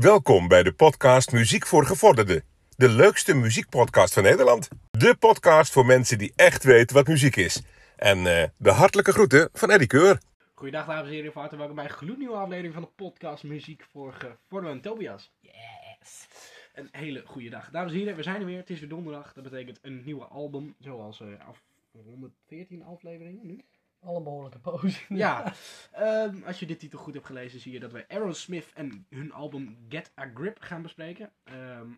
Welkom 0.00 0.48
bij 0.48 0.62
de 0.62 0.72
podcast 0.72 1.32
Muziek 1.32 1.66
voor 1.66 1.86
Gevorderden. 1.86 2.42
De 2.76 2.88
leukste 2.88 3.34
muziekpodcast 3.34 4.14
van 4.14 4.22
Nederland. 4.22 4.68
De 4.90 5.16
podcast 5.18 5.72
voor 5.72 5.86
mensen 5.86 6.18
die 6.18 6.32
echt 6.36 6.64
weten 6.64 6.96
wat 6.96 7.06
muziek 7.06 7.36
is. 7.36 7.62
En 7.96 8.18
eh, 8.26 8.48
de 8.56 8.70
hartelijke 8.70 9.12
groeten 9.12 9.48
van 9.52 9.70
Eddie 9.70 9.86
Keur. 9.86 10.20
Goedendag 10.54 10.86
dames 10.86 11.08
en 11.08 11.12
heren, 11.14 11.32
van 11.32 11.40
harte 11.40 11.56
welkom 11.56 11.76
bij 11.76 11.84
een 11.84 11.90
gloednieuwe 11.90 12.36
aflevering 12.36 12.74
van 12.74 12.82
de 12.82 12.88
podcast 12.96 13.42
Muziek 13.42 13.86
voor 13.92 14.12
Gevorderden. 14.12 14.80
Tobias. 14.80 15.32
Yes. 15.40 16.26
Een 16.74 16.88
hele 16.92 17.22
goede 17.26 17.50
dag. 17.50 17.70
Dames 17.70 17.92
en 17.92 17.98
heren, 17.98 18.16
we 18.16 18.22
zijn 18.22 18.40
er 18.40 18.46
weer. 18.46 18.58
Het 18.58 18.70
is 18.70 18.80
weer 18.80 18.88
donderdag. 18.88 19.32
Dat 19.32 19.44
betekent 19.44 19.78
een 19.82 20.02
nieuwe 20.04 20.24
album. 20.24 20.74
Zoals 20.78 21.20
eh, 21.20 21.26
af 21.48 21.62
114 22.04 22.84
afleveringen 22.84 23.46
nu. 23.46 23.64
Al 24.00 24.16
een 24.16 24.22
behoorlijke 24.22 24.58
poos. 24.58 25.06
Ja, 25.08 25.52
ehm, 25.92 26.42
als 26.42 26.58
je 26.58 26.66
dit 26.66 26.78
titel 26.78 26.98
goed 26.98 27.14
hebt 27.14 27.26
gelezen, 27.26 27.60
zie 27.60 27.72
je 27.72 27.80
dat 27.80 27.92
we 27.92 28.08
Aerosmith 28.08 28.72
en 28.74 29.06
hun 29.08 29.32
album 29.32 29.86
Get 29.88 30.12
a 30.18 30.30
Grip 30.34 30.60
gaan 30.60 30.82
bespreken. 30.82 31.32
Ehm, 31.44 31.88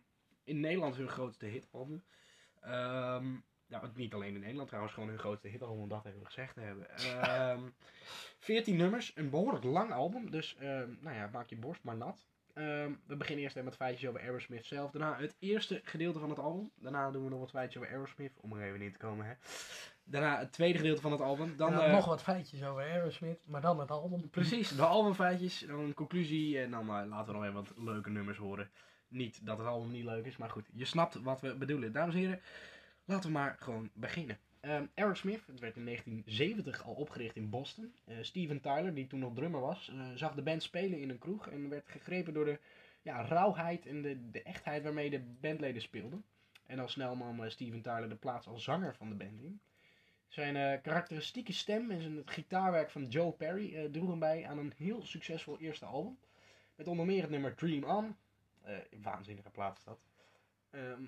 in 0.45 0.61
Nederland 0.61 0.97
hun 0.97 1.09
grootste 1.09 1.47
hitalbum. 1.47 2.03
Ehm 2.61 3.35
nou, 3.67 3.89
niet 3.95 4.15
alleen 4.15 4.35
in 4.35 4.41
Nederland 4.41 4.69
trouwens, 4.69 4.95
gewoon 4.95 5.09
hun 5.09 5.19
grootste 5.19 5.49
hitalbum, 5.49 5.89
dat 5.89 6.07
even 6.07 6.27
gezegd 6.27 6.55
te 6.55 6.61
hebben. 6.61 6.91
Ehm 6.91 7.61
14 8.39 8.77
nummers, 8.77 9.13
een 9.15 9.31
behoorlijk 9.31 9.65
lang 9.65 9.93
album, 9.93 10.31
dus 10.31 10.57
nou 11.01 11.17
ja, 11.17 11.29
maak 11.33 11.49
je 11.49 11.57
borst 11.57 11.83
maar 11.83 11.97
nat. 11.97 12.27
We 12.55 13.17
beginnen 13.17 13.45
eerst 13.45 13.57
even 13.57 13.69
met 13.69 13.77
feitjes 13.77 14.09
over 14.09 14.21
Aerosmith 14.21 14.67
zelf. 14.67 14.91
Daarna 14.91 15.17
het 15.17 15.37
eerste 15.39 15.81
gedeelte 15.85 16.19
van 16.19 16.29
het 16.29 16.39
album. 16.39 16.71
Daarna 16.77 17.11
doen 17.11 17.25
we 17.25 17.31
nog 17.31 17.39
wat 17.39 17.51
feitjes 17.51 17.83
over 17.83 17.95
Aerosmith, 17.95 18.39
om 18.41 18.53
er 18.53 18.63
even 18.63 18.83
in 18.83 18.93
te 18.93 18.99
komen. 18.99 19.27
Hè. 19.27 19.33
Daarna 20.13 20.39
het 20.39 20.53
tweede 20.53 20.79
gedeelte 20.79 21.01
van 21.01 21.13
het 21.13 21.21
album. 21.21 21.57
Dan, 21.57 21.73
Dan 21.73 21.83
eh, 21.83 21.93
nog 21.93 22.05
wat 22.05 22.23
feitjes 22.23 22.63
over 22.65 22.83
Aerosmith, 22.83 23.47
maar 23.47 23.61
dan 23.61 23.81
het 23.81 23.91
album. 23.91 24.31
Precies, 24.31 24.69
de 24.69 24.85
albumfeitjes, 24.85 25.65
dan 25.67 25.79
een 25.79 25.95
conclusie 25.95 26.61
en 26.61 26.71
dan 26.71 26.89
eh, 26.89 27.07
laten 27.09 27.27
we 27.27 27.33
nog 27.33 27.43
even 27.43 27.55
wat 27.55 27.73
leuke 27.77 28.11
nummers 28.11 28.39
horen. 28.39 28.71
Niet 29.09 29.47
dat 29.47 29.59
het 29.59 29.67
album 29.67 29.91
niet 29.91 30.05
leuk 30.05 30.27
is, 30.27 30.37
maar 30.37 30.51
goed, 30.51 30.69
je 30.73 30.85
snapt 30.85 31.23
wat 31.23 31.41
we 31.41 31.55
bedoelen. 31.55 31.93
Dames 31.93 32.15
en 32.15 32.21
heren, 32.21 32.41
laten 33.05 33.27
we 33.27 33.33
maar 33.33 33.57
gewoon 33.59 33.91
beginnen. 33.93 34.39
Ehm 34.61 34.85
Aerosmith, 34.95 35.47
het 35.47 35.61
werd 35.61 35.77
in 35.77 35.85
1970 35.85 36.85
al 36.85 36.95
opgericht 36.95 37.37
in 37.37 37.51
Boston. 37.51 37.95
Eh, 38.05 38.17
Steven 38.21 38.61
Tyler, 38.61 38.95
die 38.95 39.07
toen 39.07 39.21
nog 39.21 39.35
drummer 39.35 39.61
was, 39.61 39.93
zag 40.15 40.35
de 40.35 40.43
band 40.43 40.63
spelen 40.63 41.01
in 41.01 41.11
een 41.11 41.19
kroeg 41.19 41.49
en 41.49 41.69
werd 41.69 41.89
gegrepen 41.89 42.35
door 42.35 42.45
de 42.45 42.59
ja, 43.03 43.23
rauwheid 43.23 43.87
en 43.87 44.03
de, 44.03 44.31
de 44.31 44.43
echtheid 44.43 44.83
waarmee 44.83 45.11
de 45.11 45.21
bandleden 45.41 45.83
speelden. 45.83 46.25
En 46.67 46.79
al 46.79 46.89
snel 46.89 47.17
nam 47.17 47.51
Steven 47.51 47.83
Tyler 47.83 48.09
de 48.09 48.15
plaats 48.15 48.47
als 48.47 48.65
zanger 48.65 48.95
van 48.95 49.09
de 49.09 49.15
band 49.15 49.43
in. 49.43 49.61
Zijn 50.33 50.57
eh, 50.57 50.83
karakteristieke 50.83 51.53
stem 51.53 51.91
en 51.91 52.01
zijn, 52.01 52.17
het 52.17 52.31
gitaarwerk 52.31 52.91
van 52.91 53.07
Joe 53.07 53.33
Perry 53.33 53.75
eh 53.75 53.91
droegen 53.91 54.19
bij 54.19 54.47
aan 54.47 54.59
een 54.59 54.73
heel 54.77 55.03
succesvol 55.03 55.59
eerste 55.59 55.85
album. 55.85 56.19
Met 56.75 56.87
onder 56.87 57.07
meer 57.07 57.21
het 57.21 57.31
nummer 57.31 57.55
Dream 57.55 57.85
On. 57.85 58.17
Eh, 58.63 58.77
waanzinnige 59.03 59.51
plaat 59.51 59.79
is 59.79 59.85
dat. 59.85 59.99
Ehm, 60.71 61.05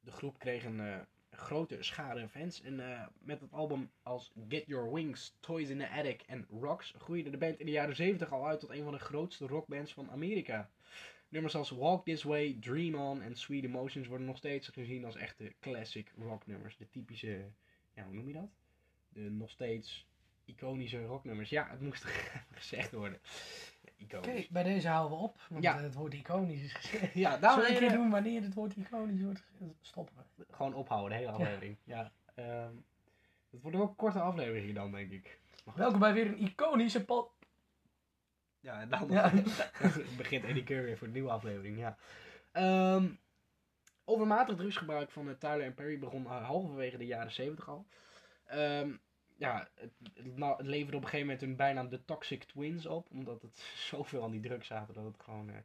de 0.00 0.10
groep 0.10 0.38
kreeg 0.38 0.64
een 0.64 1.06
grote 1.30 1.76
schare 1.82 2.28
fans. 2.28 2.62
En 2.62 2.76
met 3.18 3.40
het 3.40 3.52
album 3.52 3.90
als 4.02 4.32
Get 4.48 4.66
Your 4.66 4.92
Wings, 4.92 5.36
Toys 5.40 5.68
in 5.68 5.78
the 5.78 5.88
Attic 5.88 6.22
en 6.22 6.46
Rocks 6.60 6.94
groeide 6.98 7.30
de 7.30 7.38
band 7.38 7.58
in 7.58 7.66
de 7.66 7.72
jaren 7.72 7.96
70 7.96 8.32
al 8.32 8.46
uit 8.46 8.60
tot 8.60 8.70
een 8.70 8.84
van 8.84 8.92
de 8.92 8.98
grootste 8.98 9.46
rockbands 9.46 9.92
van 9.92 10.10
Amerika. 10.10 10.70
Nummers 11.28 11.54
als 11.54 11.70
Walk 11.70 12.04
This 12.04 12.22
Way, 12.22 12.56
Dream 12.60 12.94
On 12.94 13.22
en 13.22 13.36
Sweet 13.36 13.64
Emotions 13.64 14.06
worden 14.06 14.26
nog 14.26 14.36
steeds 14.36 14.68
gezien 14.68 15.04
als 15.04 15.16
echte 15.16 15.52
classic 15.60 16.12
rocknummers. 16.18 16.76
De 16.76 16.88
typische, 16.88 17.50
ja 18.00 18.06
hoe 18.06 18.14
noem 18.14 18.26
je 18.28 18.34
dat? 18.34 18.50
De 19.08 19.20
nog 19.20 19.50
steeds 19.50 20.06
iconische 20.44 21.04
rocknummers. 21.04 21.48
Ja, 21.50 21.68
het 21.70 21.80
moest 21.80 22.04
gezegd 22.50 22.92
worden. 22.92 23.20
Iconisch. 23.96 24.48
bij 24.48 24.62
deze 24.62 24.88
houden 24.88 25.18
we 25.18 25.24
op, 25.24 25.40
want 25.48 25.62
Ja. 25.62 25.80
het 25.80 25.94
woord 25.94 26.14
iconisch 26.14 26.62
is 26.62 26.72
gezegd. 26.72 27.14
Ja, 27.14 27.24
Zullen 27.24 27.40
dames 27.40 27.64
we 27.64 27.68
en 27.70 27.82
een 27.82 27.88
keer 27.88 27.96
doen 27.96 28.10
wanneer 28.10 28.42
het 28.42 28.54
woord 28.54 28.76
iconisch 28.76 29.22
wordt? 29.22 29.42
Stoppen 29.80 30.14
we. 30.36 30.44
Gewoon 30.50 30.74
ophouden, 30.74 31.10
de 31.10 31.16
hele 31.24 31.30
aflevering. 31.36 31.76
Ja. 31.84 32.12
ehm, 32.34 32.74
het 33.50 33.60
wordt 33.62 33.76
ook 33.76 33.88
een 33.88 33.96
korte 33.96 34.20
aflevering 34.20 34.74
dan, 34.74 34.90
denk 34.90 35.10
ik. 35.10 35.40
Welkom 35.74 35.98
bij 36.00 36.12
weer 36.12 36.26
een 36.26 36.40
iconische. 36.42 37.04
Ja, 38.60 38.80
en 38.80 38.88
dan 38.88 39.08
Ja. 39.08 39.32
begint 40.16 40.44
Eddie 40.44 40.64
Keur 40.64 40.82
weer 40.84 40.98
voor 40.98 41.06
de 41.06 41.12
nieuwe 41.12 41.30
aflevering. 41.30 41.78
Ja. 41.78 41.96
Ehm, 42.52 43.08
overmatig 44.10 44.56
drugsgebruik 44.56 45.10
van 45.10 45.28
eh, 45.28 45.34
Tyler 45.34 45.62
en 45.62 45.74
Perry 45.74 45.98
begon 45.98 46.26
eh, 46.26 46.46
halverwege 46.46 46.98
de 46.98 47.06
jaren 47.06 47.32
70 47.32 47.68
al. 47.68 47.86
Ehm, 48.46 48.92
ja, 49.36 49.68
het, 49.74 49.92
het, 50.14 50.66
leverde 50.66 50.96
op 50.96 51.02
een 51.02 51.08
gegeven 51.08 51.26
moment 51.26 51.40
hun 51.40 51.56
bijnaam 51.56 51.88
de 51.88 52.04
Toxic 52.04 52.44
Twins 52.44 52.86
op. 52.86 53.10
Omdat 53.10 53.42
het 53.42 53.56
zoveel 53.90 54.22
aan 54.22 54.30
die 54.30 54.40
drugs 54.40 54.66
zaten 54.66 54.94
dat 54.94 55.04
het 55.04 55.20
gewoon 55.20 55.50
eh, 55.50 55.56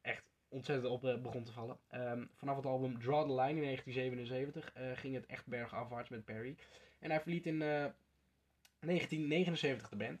echt 0.00 0.24
ontzettend 0.48 0.92
op 0.92 1.22
begon 1.22 1.44
te 1.44 1.52
vallen. 1.52 1.78
Ehm, 1.88 2.24
vanaf 2.34 2.56
het 2.56 2.66
album 2.66 2.98
Draw 2.98 3.28
the 3.28 3.34
Line 3.34 3.60
in 3.60 3.62
1977 3.62 4.72
eh, 4.72 4.90
ging 4.94 5.14
het 5.14 5.26
echt 5.26 5.46
bergafwaarts 5.46 6.08
met 6.08 6.24
Perry. 6.24 6.56
En 6.98 7.10
hij 7.10 7.20
verliet 7.20 7.46
in 7.46 7.62
eh, 7.62 7.86
1979 8.80 9.88
de 9.88 9.96
band. 9.96 10.20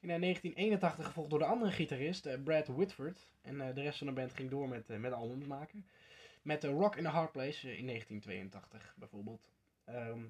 In 0.00 0.10
eh, 0.10 0.20
1981 0.20 1.06
gevolgd 1.06 1.30
door 1.30 1.38
de 1.38 1.44
andere 1.44 1.70
gitarist, 1.70 2.44
Brad 2.44 2.66
Whitford. 2.66 3.28
En 3.42 3.74
de 3.74 3.82
rest 3.82 3.98
van 3.98 4.06
de 4.06 4.12
band 4.12 4.32
ging 4.32 4.50
door 4.50 4.68
met, 4.68 4.88
met 4.88 5.12
albums 5.12 5.46
maken. 5.46 5.86
Met 6.42 6.64
eh, 6.64 6.70
Rock 6.70 6.96
in 6.96 7.06
a 7.06 7.10
Hard 7.10 7.32
Place 7.32 7.68
eh, 7.68 7.78
in 7.78 7.86
1982 7.86 8.94
bijvoorbeeld. 8.96 9.48
Ehm, 9.84 10.20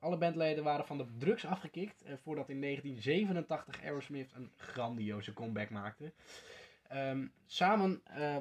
alle 0.00 0.16
bandleden 0.16 0.64
waren 0.64 0.86
van 0.86 0.98
de 0.98 1.06
drugs 1.18 1.44
afgekikt. 1.44 2.02
eh, 2.02 2.14
voordat 2.22 2.48
in 2.48 2.60
1987 2.60 3.82
Aerosmith 3.82 4.32
een 4.34 4.52
grandioze 4.56 5.32
comeback 5.32 5.70
maakte. 5.70 6.12
Ehm, 6.88 7.26
samen 7.46 8.00
eh, 8.04 8.36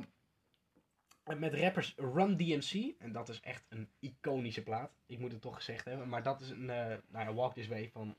met 1.38 1.54
rappers 1.54 1.94
Run 1.98 2.38
DMC. 2.38 2.96
En 3.00 3.12
dat 3.12 3.30
is 3.30 3.40
echt 3.40 3.66
een 3.70 3.90
iconische 4.00 4.64
plaat. 4.64 4.92
Ik 5.06 5.20
moet 5.20 5.32
het 5.32 5.42
toch 5.42 5.56
gezegd 5.56 5.86
hebben. 5.86 6.10
Maar 6.10 6.24
dat 6.24 6.42
is 6.42 6.50
een 6.50 6.66
nou 6.66 7.02
ja, 7.12 7.34
Walk 7.34 7.54
This 7.54 7.68
Way 7.68 7.90
van 7.90 8.18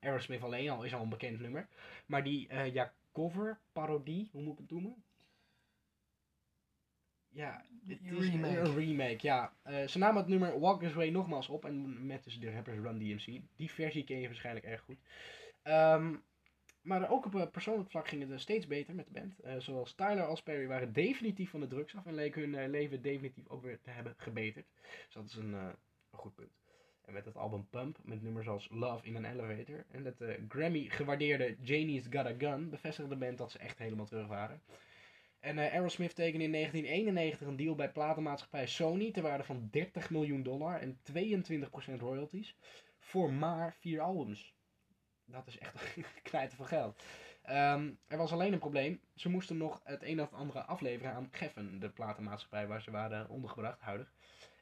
Aerosmith 0.00 0.42
alleen 0.42 0.70
al 0.70 0.84
is 0.84 0.94
al 0.94 1.02
een 1.02 1.08
bekend 1.08 1.40
nummer. 1.40 1.68
Maar 2.06 2.24
die 2.24 2.54
ja, 2.72 2.92
cover, 3.12 3.58
parodie, 3.72 4.28
hoe 4.32 4.42
moet 4.42 4.52
ik 4.52 4.58
het 4.58 4.70
noemen? 4.70 5.04
Ja, 7.30 7.64
het 7.86 7.98
is 8.02 8.28
remake. 8.28 8.58
een 8.58 8.74
remake, 8.74 9.18
ja. 9.20 9.52
Eh, 9.62 9.86
ze 9.86 9.98
namen 9.98 10.20
het 10.20 10.28
nummer 10.28 10.60
Walk 10.60 10.80
This 10.80 10.92
Way 10.92 11.08
nogmaals 11.08 11.48
op. 11.48 11.64
En 11.64 12.06
met 12.06 12.24
dus 12.24 12.40
de 12.40 12.52
rappers 12.52 12.78
Run 12.78 12.98
DMC. 12.98 13.40
Die 13.56 13.70
versie 13.70 14.04
ken 14.04 14.20
je 14.20 14.26
waarschijnlijk 14.26 14.66
erg 14.66 14.80
goed. 14.80 14.98
Ehm, 15.62 16.14
maar 16.82 17.10
ook 17.10 17.26
op 17.26 17.34
eh, 17.34 17.46
persoonlijk 17.50 17.90
vlak 17.90 18.08
ging 18.08 18.22
het 18.22 18.30
eh, 18.30 18.38
steeds 18.38 18.66
beter 18.66 18.94
met 18.94 19.06
de 19.06 19.12
band. 19.12 19.40
Eh, 19.40 19.54
zowel 19.58 19.84
Tyler 19.96 20.26
als 20.26 20.42
Perry 20.42 20.66
waren 20.66 20.92
definitief 20.92 21.50
van 21.50 21.60
de 21.60 21.66
drugs 21.66 21.96
af 21.96 22.06
en 22.06 22.14
leken 22.14 22.54
hun 22.54 22.70
leven 22.70 23.02
definitief 23.02 23.48
ook 23.48 23.62
weer 23.62 23.80
te 23.80 23.90
hebben 23.90 24.14
gebeterd. 24.16 24.66
Dus 25.04 25.14
dat 25.14 25.24
is 25.24 25.34
een, 25.34 25.52
een 25.52 25.74
goed 26.10 26.34
punt. 26.34 26.58
En 27.04 27.12
met 27.12 27.24
het 27.24 27.36
album 27.36 27.66
Pump, 27.70 27.98
met 28.02 28.22
nummers 28.22 28.48
als 28.48 28.68
Love 28.70 29.06
in 29.06 29.16
an 29.16 29.24
Elevator 29.24 29.84
en 29.90 30.04
het 30.04 30.38
Grammy 30.48 30.88
gewaardeerde 30.88 31.56
Janie's 31.62 32.06
Got 32.10 32.26
a 32.26 32.34
Gun, 32.38 32.70
bevestigde 32.70 33.10
de 33.10 33.16
band 33.24 33.38
dat 33.38 33.50
ze 33.50 33.58
echt 33.58 33.78
helemaal 33.78 34.06
terug 34.06 34.26
waren. 34.26 34.62
En 35.40 35.58
eh, 35.58 35.72
Aerosmith 35.72 36.14
tekende 36.14 36.44
in 36.44 36.52
1991 36.52 37.48
een 37.48 37.56
deal 37.56 37.74
bij 37.74 37.92
platenmaatschappij 37.92 38.66
Sony 38.66 39.10
ter 39.10 39.22
waarde 39.22 39.44
van 39.44 39.68
30 39.70 40.10
miljoen 40.10 40.42
dollar 40.42 40.80
en 40.80 40.98
22% 41.12 42.00
royalties 42.00 42.56
voor 42.98 43.32
maar 43.32 43.74
vier 43.74 44.00
albums. 44.00 44.54
Dat 45.24 45.46
is 45.46 45.58
echt 45.58 45.94
knijten 46.30 46.56
van 46.56 46.66
geld. 46.66 47.02
Ehm, 47.42 47.90
er 48.06 48.18
was 48.18 48.32
alleen 48.32 48.52
een 48.52 48.58
probleem. 48.58 49.00
Ze 49.14 49.28
moesten 49.28 49.56
nog 49.56 49.80
het 49.84 50.02
een 50.02 50.22
of 50.22 50.32
andere 50.32 50.62
afleveren 50.62 51.12
aan 51.12 51.28
Geffen, 51.30 51.80
de 51.80 51.88
platenmaatschappij 51.88 52.66
waar 52.66 52.82
ze 52.82 52.90
waren 52.90 53.28
ondergebracht, 53.28 53.80
huidig. 53.80 54.12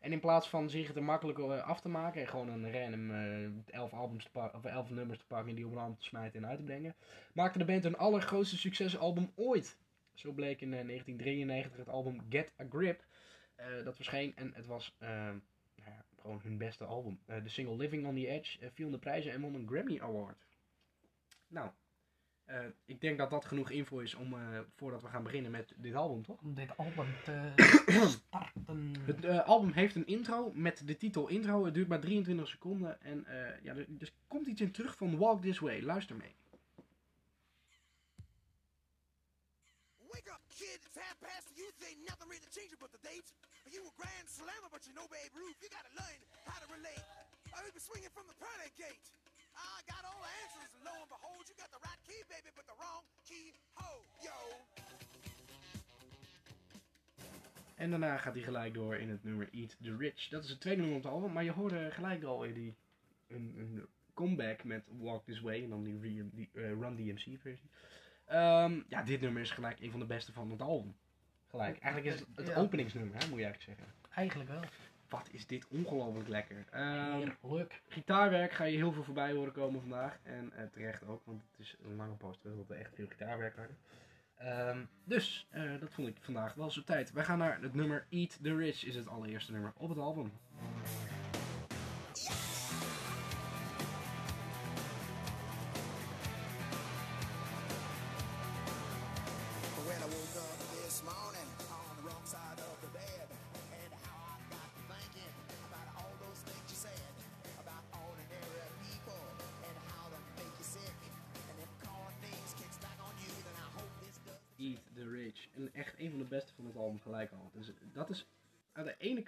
En 0.01 0.13
in 0.13 0.21
plaats 0.21 0.49
van 0.49 0.71
zich 0.71 0.95
er 0.95 1.03
makkelijk 1.03 1.39
eh, 1.39 1.63
af 1.63 1.81
te 1.81 1.89
maken 1.89 2.21
en 2.21 2.29
gewoon 2.29 2.49
een 2.49 2.73
random 2.73 3.11
eh 3.11 3.75
11 3.75 3.93
albums 3.93 4.25
te 4.25 4.31
pakken, 4.31 4.59
of 4.59 4.65
11 4.65 4.91
nummers 4.91 5.19
te 5.19 5.27
pakken 5.27 5.49
en 5.49 5.55
die 5.55 5.67
op 5.67 5.77
een 5.77 5.97
te 5.97 6.05
smijten 6.05 6.43
en 6.43 6.49
uit 6.49 6.59
te 6.59 6.65
brengen, 6.65 6.95
maakte 7.33 7.59
de 7.59 7.65
band 7.65 7.83
hun 7.83 7.97
allergrootste 7.97 8.59
succesalbum 8.59 9.33
ooit. 9.35 9.79
Zo 10.19 10.33
bleek 10.33 10.61
in 10.61 10.75
eh, 10.75 10.87
1993 10.87 11.77
het 11.77 11.89
album 11.89 12.21
Get 12.29 12.53
a 12.61 12.65
Grip. 12.71 13.05
eh, 13.55 13.85
dat 13.85 13.97
verscheen 13.97 14.37
en 14.37 14.53
het 14.55 14.67
was 14.67 14.95
eh, 14.99 15.09
nou 15.09 15.41
ja, 15.75 16.05
gewoon 16.21 16.41
hun 16.43 16.59
beste 16.59 16.85
album. 16.85 17.19
Eh, 17.27 17.43
de 17.43 17.49
single 17.49 17.77
Living 17.77 18.07
on 18.07 18.15
the 18.15 18.27
Edge 18.29 18.59
eh, 18.61 18.69
viel 18.73 18.87
in 18.87 18.93
de 18.93 18.99
prijzen 18.99 19.33
en 19.33 19.41
won 19.41 19.55
een 19.55 19.69
Grammy 19.69 20.01
Award. 20.01 20.47
Nou, 21.49 21.71
eh, 22.45 22.65
ik 22.85 23.01
denk 23.01 23.19
dat 23.19 23.31
dat 23.31 23.45
genoeg 23.45 23.71
info 23.71 23.99
is 23.99 24.15
om 24.15 24.35
eh, 24.35 24.61
voordat 24.77 25.03
we 25.03 25.09
gaan 25.09 25.23
beginnen 25.23 25.51
met 25.51 25.73
dit 25.77 25.95
album, 25.95 26.23
toch? 26.23 26.41
Om 26.43 26.55
dit 26.55 26.77
album 26.77 27.07
te 27.25 27.53
starten. 28.09 28.95
Het 29.07 29.25
eh, 29.25 29.47
album 29.47 29.73
heeft 29.73 29.95
een 29.95 30.07
intro 30.07 30.51
met 30.55 30.87
de 30.87 30.97
titel 30.97 31.29
intro. 31.29 31.65
Het 31.65 31.75
duurt 31.75 31.89
maar 31.89 32.01
23 32.01 32.49
seconden. 32.49 33.01
En 33.03 33.25
eh, 33.27 33.63
ja, 33.63 33.75
er, 33.75 33.87
er 33.99 34.13
komt 34.27 34.47
iets 34.47 34.61
in 34.61 34.73
terug 34.73 34.97
van 34.97 35.17
Walk 35.19 35.43
This 35.43 35.59
Way. 35.59 35.81
Luister 35.83 36.17
mee. 36.17 36.35
Wake 40.11 40.31
up, 40.31 40.41
kid. 40.59 40.83
It's 40.83 40.99
half 40.99 41.15
past 41.23 41.47
the 41.55 41.63
youth. 41.63 41.79
Nothing 42.03 42.27
really 42.27 42.51
changing 42.51 42.83
but 42.83 42.91
the 42.91 42.99
dates. 43.07 43.31
You 43.71 43.87
a 43.87 43.95
grand 43.95 44.27
slammer, 44.27 44.67
but 44.75 44.83
you 44.83 44.93
know 44.99 45.07
Babe 45.07 45.31
Ruth. 45.39 45.55
You 45.63 45.71
gotta 45.71 45.95
learn 45.95 46.19
how 46.51 46.59
to 46.59 46.69
relate. 46.75 47.05
I 47.55 47.63
heard 47.63 47.71
you 47.71 47.83
swinging 47.83 48.11
from 48.11 48.27
the 48.27 48.35
pearly 48.43 48.75
gate. 48.75 49.07
I 49.55 49.79
got 49.87 50.03
all 50.03 50.19
the 50.19 50.33
answers, 50.43 50.71
and 50.75 50.83
lo 50.83 50.95
and 50.99 51.11
behold, 51.11 51.47
you 51.47 51.55
got 51.55 51.71
the 51.71 51.79
right 51.79 52.01
key, 52.03 52.21
baby, 52.27 52.51
but 52.59 52.67
the 52.67 52.75
wrong 52.83 53.07
key. 53.23 53.55
Ho, 53.79 54.03
yo. 54.19 54.39
En 57.79 57.91
daarna 57.91 58.17
gaat 58.17 58.35
hij 58.35 58.43
gelijk 58.43 58.75
door 58.75 58.97
in 58.97 59.09
het 59.11 59.25
nummer 59.25 59.49
Eat 59.53 59.77
the 59.83 59.97
Rich. 59.97 60.29
Dat 60.29 60.45
is 60.45 60.51
het 60.51 60.61
tweede 60.61 60.81
nummer 60.81 60.99
op 60.99 61.05
het 61.05 61.13
album, 61.13 61.33
maar 61.33 61.45
je 61.45 61.53
hoorde 61.53 61.91
gelijk 61.91 62.25
al 62.25 62.45
in 62.45 62.55
die, 62.55 62.75
een, 63.27 63.55
een 63.59 63.87
comeback 64.15 64.65
met 64.65 64.85
Walk 64.99 65.25
This 65.25 65.41
Way 65.41 65.63
en 65.63 65.71
dan 65.71 65.85
die, 65.85 66.31
die 66.31 66.51
eh, 66.53 66.63
Run 66.63 66.97
DMC 66.97 67.41
versie. 67.41 67.71
Ehm, 68.29 68.81
ja, 68.89 69.03
dit 69.03 69.21
nummer 69.21 69.43
is 69.43 69.51
gelijk 69.51 69.81
een 69.81 69.91
van 69.91 70.01
de 70.01 70.07
beste 70.07 70.33
van 70.33 70.51
het 70.51 70.63
album. 70.63 70.97
Gelijk. 71.47 71.79
Eigenlijk 71.79 72.15
is 72.15 72.21
het 72.21 72.29
het 72.37 72.47
Ja. 72.47 72.55
openingsnummer, 72.55 73.15
hè, 73.19 73.29
moet 73.29 73.39
je 73.39 73.45
eigenlijk 73.45 73.63
zeggen. 73.79 73.95
Eigenlijk 74.11 74.51
wel. 74.51 74.63
Wat 75.09 75.29
is 75.33 75.47
dit 75.47 75.69
ongelooflijk 75.69 76.29
lekker. 76.29 76.65
Ehm, 76.71 77.13
Heerlijk. 77.13 77.83
gitaarwerk 77.89 78.53
ga 78.53 78.65
je 78.65 78.77
heel 78.77 78.93
veel 78.93 79.03
voorbij 79.03 79.33
horen 79.33 79.53
komen 79.53 79.81
vandaag. 79.81 80.19
En 80.23 80.53
eh, 80.53 80.67
terecht 80.67 81.07
ook, 81.07 81.23
want 81.25 81.43
het 81.51 81.61
is 81.61 81.77
een 81.85 81.97
lange 81.97 82.15
post 82.15 82.43
we 82.43 82.75
echt 82.75 82.95
veel 82.95 83.07
gitaarwerk 83.07 83.57
hadden. 83.57 83.77
Ehm, 84.35 84.85
dus, 85.05 85.47
eh, 85.51 85.81
dat 85.81 85.93
vond 85.93 86.09
ik 86.09 86.17
vandaag 86.21 86.55
wel 86.55 86.71
zo 86.71 86.83
tijd. 86.85 87.13
Wij 87.13 87.25
gaan 87.25 87.39
naar 87.39 87.61
het 87.61 87.75
nummer 87.75 88.07
Eat 88.11 88.39
the 88.43 88.57
Rich, 88.57 88.85
is 88.85 88.95
het 88.95 89.09
allereerste 89.09 89.53
nummer 89.53 89.73
op 89.77 89.89
het 89.89 89.99
album. 89.99 90.33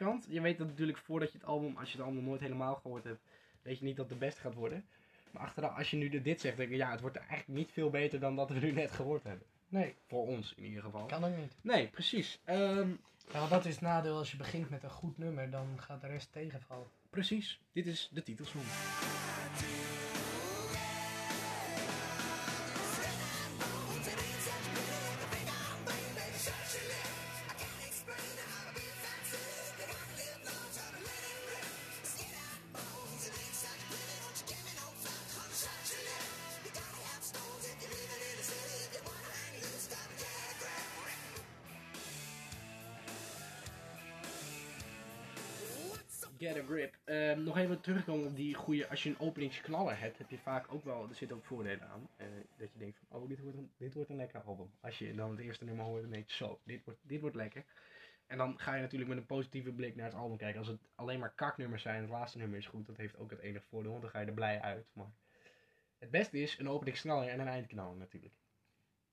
Kant, 0.05 0.26
je 0.29 0.41
weet 0.41 0.58
dat 0.58 0.67
natuurlijk 0.67 0.99
voordat 0.99 1.32
je 1.32 1.38
het 1.38 1.47
album, 1.47 1.76
als 1.76 1.93
je 1.93 1.97
het 1.99 2.06
album 2.06 2.25
nooit 2.25 2.41
helemaal 2.41 2.75
gehoord 2.75 3.05
hebt, 3.05 3.20
weet 3.62 3.79
je 3.79 3.85
niet 3.85 3.97
dat 3.97 4.11
het 4.11 4.19
de 4.20 4.25
beste 4.26 4.41
gaat 4.41 4.55
worden. 4.55 4.85
Maar 5.31 5.43
achteraf, 5.43 5.76
als 5.79 5.91
je 5.91 5.97
nu 5.97 6.23
dit 6.23 6.41
zegt, 6.41 6.56
denk 6.56 6.70
je, 6.70 6.76
ja, 6.76 6.91
het 6.91 7.00
wordt 7.00 7.17
eigenlijk 7.17 7.49
niet 7.49 7.73
veel 7.73 7.91
beter 7.91 8.20
dan 8.20 8.37
dat 8.37 8.50
we 8.50 8.58
nu 8.58 8.73
net 8.73 8.91
gehoord 8.91 9.23
hebben. 9.23 9.47
Nee, 9.69 9.94
Voor 10.06 10.26
ons 10.26 10.55
in 10.56 10.64
ieder 10.64 10.82
geval. 10.82 11.06
kan 11.06 11.25
ook 11.25 11.37
niet. 11.37 11.55
Nee, 11.61 11.88
precies. 11.88 12.41
Ehm, 12.44 12.88
Ja, 13.32 13.38
want 13.38 13.50
dat 13.50 13.64
is 13.64 13.73
het 13.73 13.81
nadeel 13.82 14.17
als 14.17 14.31
je 14.31 14.37
begint 14.37 14.70
met 14.70 14.82
een 14.82 14.91
goed 14.91 15.19
nummer, 15.19 15.50
dan 15.50 15.67
gaat 15.81 16.00
de 16.00 16.06
rest 16.06 16.32
tegenvallen. 16.32 16.87
precies. 17.11 17.61
Dit 17.73 17.87
is 17.87 18.08
de 18.12 18.23
titelsong. 18.23 18.64
Get 46.41 46.57
a 46.57 46.63
grip. 46.63 46.95
Ehm, 47.05 47.43
nog 47.43 47.57
even 47.59 47.81
terugkomen 47.81 48.27
op 48.27 48.37
die 48.37 48.55
goede. 48.55 48.89
Als 48.89 49.03
je 49.03 49.09
een 49.09 49.19
openingsknaller 49.21 49.99
hebt, 50.01 50.19
heb 50.19 50.31
je 50.31 50.39
vaak 50.39 50.73
ook 50.73 50.85
wel. 50.85 51.09
Er 51.09 51.15
zitten 51.15 51.37
ook 51.37 51.45
voordelen 51.45 51.89
aan. 51.89 52.09
eh, 52.17 52.27
dat 52.57 52.73
je 52.73 52.79
denkt 52.79 52.99
van, 53.09 53.21
oh, 53.21 53.29
dit 53.29 53.41
wordt, 53.41 53.57
een, 53.57 53.71
dit 53.77 53.95
wordt 53.95 54.11
een 54.11 54.17
lekker 54.17 54.41
album. 54.41 54.71
Als 54.81 54.99
je 54.99 55.15
dan 55.15 55.31
het 55.31 55.39
eerste 55.41 55.65
nummer 55.65 55.85
hoort, 55.85 56.03
dan 56.03 56.11
denk 56.11 56.29
je, 56.29 56.35
zo, 56.35 56.61
dit 56.65 56.85
wordt, 56.85 57.01
dit 57.03 57.21
wordt 57.21 57.37
lekker. 57.37 57.65
En 58.27 58.39
dan 58.39 58.59
ga 58.59 58.75
je 58.75 58.81
natuurlijk 58.81 59.11
met 59.11 59.19
een 59.19 59.27
positieve 59.27 59.73
blik 59.73 59.97
naar 59.97 60.05
het 60.07 60.15
album 60.15 60.37
kijken. 60.37 60.59
Als 60.59 60.69
het 60.69 60.81
alleen 60.95 61.19
maar 61.19 61.33
kaknummers 61.35 61.83
zijn, 61.83 62.01
het 62.01 62.11
laatste 62.11 62.39
nummer 62.39 62.59
is 62.59 62.67
goed, 62.67 62.87
dat 62.87 62.97
heeft 62.97 63.17
ook 63.19 63.31
het 63.31 63.41
enige 63.41 63.67
voordeel, 63.69 63.91
want 63.91 64.03
dan 64.03 64.11
ga 64.11 64.21
je 64.21 64.27
er 64.27 64.33
blij 64.33 64.61
uit. 64.61 64.87
Maar 64.93 65.11
het 65.99 66.11
beste 66.11 66.39
is 66.39 66.59
een 66.59 66.69
openingsknaller 66.69 67.29
en 67.29 67.41
een 67.41 67.49
eindknaller 67.49 67.97
natuurlijk. 67.97 68.35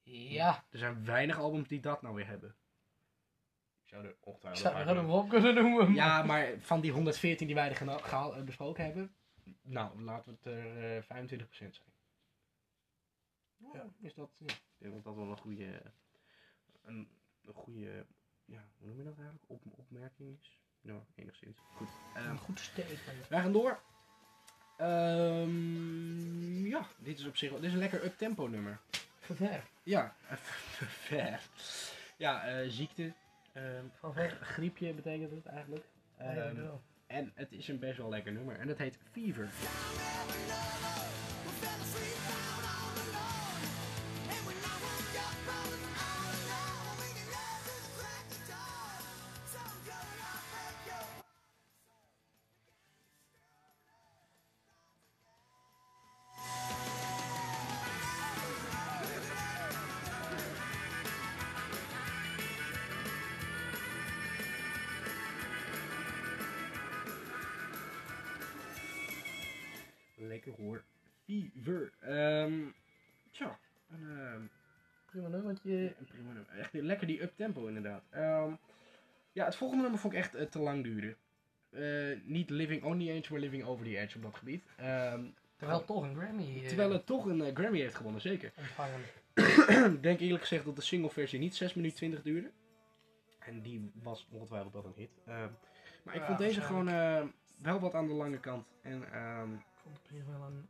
Ja, 0.04 0.66
Er 0.70 0.78
zijn 0.80 1.06
weinig 1.06 1.38
albums 1.40 1.68
die 1.68 1.80
dat 1.80 2.02
nou 2.02 2.16
weer 2.16 2.28
hebben. 2.28 2.56
Zou 4.42 4.56
zou 4.56 4.76
een 4.76 4.86
wel 4.86 4.96
kunnen- 4.96 5.12
op 5.16 5.30
kunnen 5.30 5.56
noemen. 5.56 5.94
Ja, 5.94 6.24
maar 6.24 6.50
van 6.60 6.82
die 6.82 6.92
114 6.92 7.48
die 7.48 7.56
wij 7.56 7.70
er 7.70 7.76
gehaal- 7.76 8.36
eh, 8.36 8.44
besproken 8.44 8.84
hebben, 8.84 9.16
nou, 9.62 10.02
laten 10.02 10.32
we 10.44 10.50
het 10.50 10.58
er 10.58 10.96
eh 10.98 11.02
25% 11.04 11.76
zijn. 11.76 11.96
Ja, 13.74 13.86
is 14.02 14.14
dat, 14.14 14.30
ja, 14.38 14.54
ik 14.54 14.62
denk 14.78 14.94
dat 14.94 15.04
dat 15.04 15.16
wel 15.16 15.30
een 15.30 15.38
goede, 15.38 15.82
een, 16.84 17.08
een 17.46 17.54
goede, 17.54 18.06
ja, 18.46 18.64
hoe 18.78 18.88
noem 18.88 18.98
je 18.98 19.04
dat 19.04 19.18
eigenlijk? 19.18 19.44
Op, 19.48 19.62
opmerking 19.76 20.38
is. 20.42 20.60
Nou, 20.82 21.02
enigszins. 21.16 21.58
Goed. 21.76 21.88
ehm, 22.16 22.30
Een 22.30 22.38
goed 22.38 22.60
statement. 22.60 23.28
wij 23.30 23.42
gaan 23.42 23.52
door. 23.52 23.80
Ehm, 24.78 26.66
ja, 26.66 26.88
dit 26.98 27.20
is 27.20 27.26
op 27.26 27.38
zich 27.38 27.50
wel, 27.50 27.60
dit 27.60 27.68
is 27.68 27.74
een 27.74 27.80
lekker 27.80 28.04
up-tempo 28.06 28.48
nummer. 28.48 28.80
Ver. 29.20 29.64
Ja, 29.84 30.16
ver. 31.08 31.40
Ja, 32.18 32.44
eh, 32.48 32.70
ziekte. 32.70 33.14
Ehm, 33.58 33.86
Van 34.00 34.14
ver. 34.14 34.30
griepje 34.42 34.94
betekent 34.94 35.32
het 35.32 35.46
eigenlijk. 35.46 35.86
Ehm, 36.18 36.56
wel. 36.56 36.82
En 37.08 37.32
het 37.36 37.52
is 37.52 37.68
een 37.68 37.80
best 37.80 37.98
wel 37.98 38.10
lekker 38.10 38.32
nummer. 38.32 38.60
En 38.60 38.68
dat 38.68 38.78
heet 38.78 38.98
Fever. 39.12 39.50
Hoor. 70.52 70.84
Fever. 71.26 71.92
Ehm 72.00 72.54
tja, 73.32 73.60
een, 73.90 74.18
ehm, 74.18 74.42
Prima 75.06 75.28
nummertje. 75.28 75.96
een 76.00 76.06
prima 76.06 76.32
nummer. 76.32 76.48
Echt 76.60 76.74
lekker 76.74 77.08
die 77.08 77.22
up-tempo 77.22 77.68
inderdaad. 77.68 78.04
Ehm, 78.10 78.52
ja, 79.32 79.46
het 79.46 79.56
volgende 79.56 79.82
nummer 79.82 80.00
vond 80.02 80.14
ik 80.14 80.20
echt 80.20 80.36
eh, 80.36 80.46
te 80.46 80.60
lang 80.60 80.84
duren. 80.84 81.16
Eh, 81.70 82.20
niet 82.24 82.50
Living 82.50 82.84
on 82.84 83.00
the 83.00 83.12
Edge, 83.12 83.32
maar 83.32 83.42
Living 83.42 83.64
over 83.64 83.86
the 83.86 83.98
Edge 83.98 84.16
op 84.18 84.24
dat 84.24 84.36
gebied. 84.36 84.64
Ehm, 84.78 85.24
Terwijl 85.58 85.86
toch 85.86 86.04
een 86.04 86.16
Grammy 86.16 86.60
eh, 86.62 86.68
terwijl 86.68 86.92
het 86.92 87.06
toch 87.06 87.26
een 87.26 87.56
Grammy 87.56 87.80
heeft 87.80 87.96
gewonnen, 87.96 88.22
zeker. 88.22 88.52
ontvangen. 88.58 89.00
Ik 89.94 90.04
denk 90.04 90.20
eerlijk 90.20 90.42
gezegd 90.42 90.66
dat 90.66 90.76
de 90.76 90.82
single 90.82 91.10
versie 91.10 91.40
niet 91.40 91.56
6 91.56 91.74
minuten 91.74 91.98
20 91.98 92.22
duurde. 92.22 92.52
En 93.40 93.62
die 93.62 93.92
was 94.04 94.28
ongetwijfeld 94.32 94.74
wel 94.74 94.86
een 94.86 94.94
hit. 94.96 95.10
Ehm, 95.26 95.50
maar 96.04 96.16
ik 96.16 96.22
vond 96.24 96.38
deze 96.38 96.62
gewoon 96.62 96.86
wel 97.62 97.80
wat 97.80 97.94
aan 97.94 98.08
de 98.08 98.14
lange 98.14 98.40
kant. 98.40 98.68
En, 98.82 99.12
ehm, 99.14 99.50
vond 99.88 100.00
op 100.00 100.06
zich 100.12 100.26
wel 100.26 100.48
een, 100.48 100.68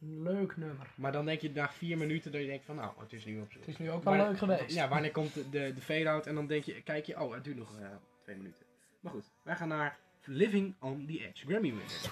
een 0.00 0.22
leuk 0.22 0.56
nummer. 0.56 0.92
maar 0.96 1.12
dan 1.12 1.24
denk 1.24 1.40
je 1.40 1.50
na 1.50 1.68
vier 1.70 1.98
minuten 1.98 2.32
dat 2.32 2.40
je 2.40 2.46
denkt 2.46 2.64
van 2.64 2.76
nou, 2.76 2.92
het 3.00 3.12
is 3.12 3.24
nu 3.24 3.40
op 3.40 3.52
Het 3.52 3.68
is 3.68 3.76
nu 3.78 3.90
ook 3.90 4.04
wel 4.04 4.16
Waar- 4.16 4.28
leuk 4.28 4.38
geweest. 4.38 4.74
Ja, 4.74 4.88
wanneer 4.88 5.10
komt 5.10 5.34
de, 5.34 5.50
de, 5.50 5.72
de 5.74 5.80
fade-out 5.80 6.26
en 6.26 6.34
dan 6.34 6.46
denk 6.46 6.64
je, 6.64 6.82
kijk 6.82 7.04
je, 7.06 7.20
oh, 7.20 7.34
het 7.34 7.44
duurt 7.44 7.56
nog 7.56 7.78
eh, 7.78 7.86
twee 8.22 8.36
minuten. 8.36 8.64
Maar 9.00 9.12
goed, 9.12 9.30
wij 9.42 9.56
gaan 9.56 9.68
naar 9.68 9.98
Living 10.24 10.74
on 10.80 11.06
the 11.06 11.12
Edge, 11.26 11.46
Grammy 11.46 11.68
winner. 11.68 12.10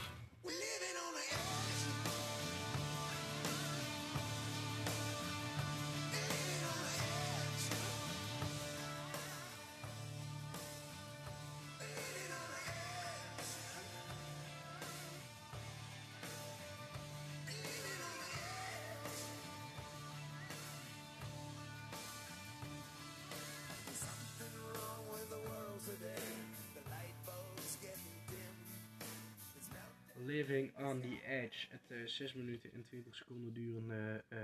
Living 30.33 30.77
on 30.79 31.01
the 31.01 31.21
Edge, 31.27 31.67
het 31.71 31.91
eh 31.91 32.07
6 32.07 32.33
minuten 32.33 32.73
en 32.73 32.85
20 32.85 33.15
seconden 33.15 33.53
durende 33.53 34.25
eh, 34.29 34.39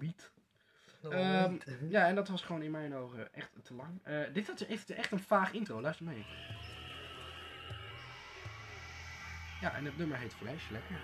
lied. 0.00 0.30
Ja, 1.88 2.06
en 2.06 2.14
dat 2.14 2.28
was 2.28 2.42
gewoon 2.42 2.62
in 2.62 2.70
mijn 2.70 2.94
ogen 2.94 3.34
echt 3.34 3.50
te 3.62 3.74
lang. 3.74 4.00
Eh, 4.02 4.20
dit 4.32 4.46
had 4.46 4.58
heeft 4.58 4.90
echt 4.90 5.12
een 5.12 5.18
vaag 5.20 5.52
intro, 5.52 5.80
luister 5.80 6.06
mee. 6.06 6.24
Ja, 9.60 9.74
en 9.74 9.84
het 9.84 9.96
nummer 9.96 10.18
heet 10.18 10.34
Flash, 10.34 10.70
lekker. 10.70 10.96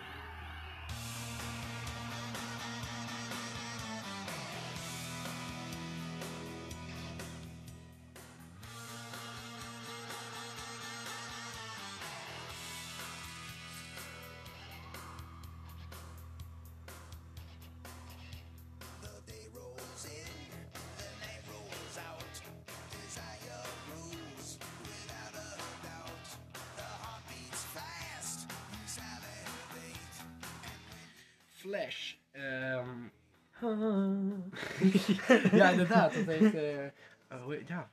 Flash. 31.64 32.14
Ehm, 32.30 33.02
ja, 35.56 35.70
inderdaad. 35.70 36.14
Dat 36.14 36.26
eh, 36.26 36.86
oh, 37.30 37.42
hoe 37.42 37.54
heet- 37.54 37.68
ja, 37.68 37.90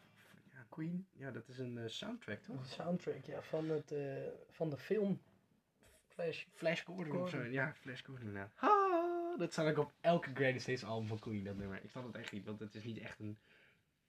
ja, 0.53 0.65
Queen. 0.69 1.05
Ja, 1.13 1.31
dat 1.31 1.47
is 1.47 1.57
een 1.59 1.77
eh, 1.77 1.83
soundtrack, 1.87 2.41
toch? 2.41 2.61
De 2.61 2.67
soundtrack 2.69 3.25
ja, 3.25 3.41
van, 3.41 3.69
het, 3.69 3.91
eh, 3.91 4.03
van 4.49 4.69
de 4.69 4.77
film 4.77 5.21
Flash. 6.07 6.43
Flash 6.53 6.83
Gordon 6.83 7.21
of 7.21 7.29
zo. 7.29 7.35
Gordon. 7.35 7.53
Ja, 7.53 7.73
Flash 7.73 8.01
Gordon 8.05 8.25
inderdaad. 8.27 8.51
Ah, 8.55 9.39
dat 9.39 9.51
staat 9.51 9.67
ook 9.67 9.77
op 9.77 9.91
elke 10.01 10.29
Greatest 10.33 10.65
Hits 10.65 10.83
album 10.83 11.07
van 11.07 11.19
Queen, 11.19 11.43
dat 11.43 11.55
nummer. 11.55 11.79
Ik 11.83 11.89
snap 11.89 12.05
het 12.05 12.15
echt 12.15 12.31
niet, 12.31 12.45
want 12.45 12.59
het 12.59 12.75
is 12.75 12.83
niet 12.83 12.97
echt 12.99 13.19
een 13.19 13.37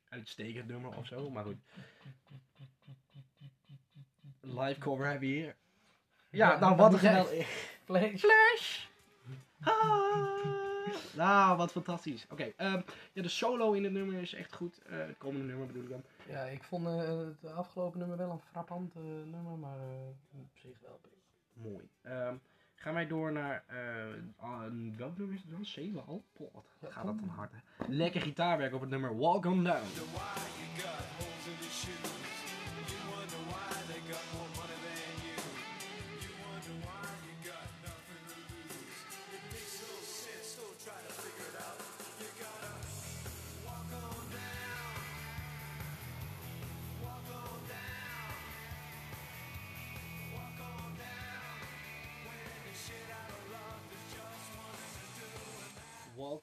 uitstekend 0.08 0.66
nummer 0.68 0.96
of 0.96 1.06
zo, 1.06 1.30
maar 1.30 1.44
goed. 1.44 1.56
Live 4.40 4.80
cover 4.80 5.04
hebben 5.06 5.28
we 5.28 5.34
hier. 5.34 5.54
Ja, 6.30 6.52
Ja, 6.52 6.58
nou 6.58 6.76
wat 6.76 6.92
een 6.92 6.98
geweldig. 6.98 7.48
Flash. 7.84 8.20
Flash! 8.20 8.90
Ah, 9.64 10.42
nou, 11.14 11.56
wat 11.56 11.72
fantastisch. 11.72 12.26
Oké, 12.30 12.52
ehm, 12.56 12.80
ja, 13.12 13.22
de 13.22 13.28
solo 13.28 13.72
in 13.72 13.84
het 13.84 13.92
nummer 13.92 14.20
is 14.20 14.34
echt 14.34 14.54
goed. 14.54 14.82
Eh, 14.86 14.98
het 14.98 15.18
komende 15.18 15.46
nummer 15.46 15.66
bedoel 15.66 15.82
ik 15.82 15.88
dan. 15.88 16.02
Ja, 16.28 16.42
ik 16.42 16.62
vond 16.62 16.86
eh, 16.86 17.18
het 17.40 17.52
afgelopen 17.52 17.98
nummer 17.98 18.16
wel 18.16 18.30
een 18.30 18.40
frappant 18.50 18.94
eh, 18.94 19.02
nummer, 19.02 19.58
maar 19.58 19.78
eh, 19.78 20.40
op 20.40 20.50
zich 20.54 20.78
wel 20.80 21.00
prima. 21.02 21.70
Mooi. 21.70 21.88
Ehm, 22.02 22.34
gaan 22.74 22.94
wij 22.94 23.06
door 23.06 23.32
naar, 23.32 23.64
eh 23.66 23.78
ah, 24.36 24.62
welk 24.96 25.18
nummer 25.18 25.36
is 25.36 25.42
het 25.42 25.50
dan? 25.50 25.64
7 25.64 26.06
al? 26.06 26.24
Ja, 26.38 26.46
gaat 26.90 27.06
dat 27.06 27.18
dan 27.18 27.28
hard, 27.28 27.52
hè? 27.52 27.58
Lekker 27.88 28.20
gitaarwerk 28.20 28.74
op 28.74 28.80
het 28.80 28.90
nummer 28.90 29.16
Walk 29.16 29.44
On 29.44 29.64
Down. 29.64 29.86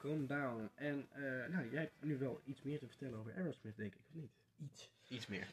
On 0.04 0.26
Down. 0.26 0.70
En 0.74 1.06
eh, 1.12 1.22
nou, 1.22 1.70
jij 1.70 1.80
hebt 1.80 2.04
nu 2.04 2.18
wel 2.18 2.40
iets 2.44 2.62
meer 2.62 2.78
te 2.78 2.86
vertellen 2.86 3.18
over 3.18 3.34
Aerosmith, 3.34 3.76
denk 3.76 3.94
ik, 3.94 4.00
of 4.08 4.14
niet? 4.14 4.32
Iets. 4.56 4.90
Iets 5.08 5.26
meer. 5.26 5.48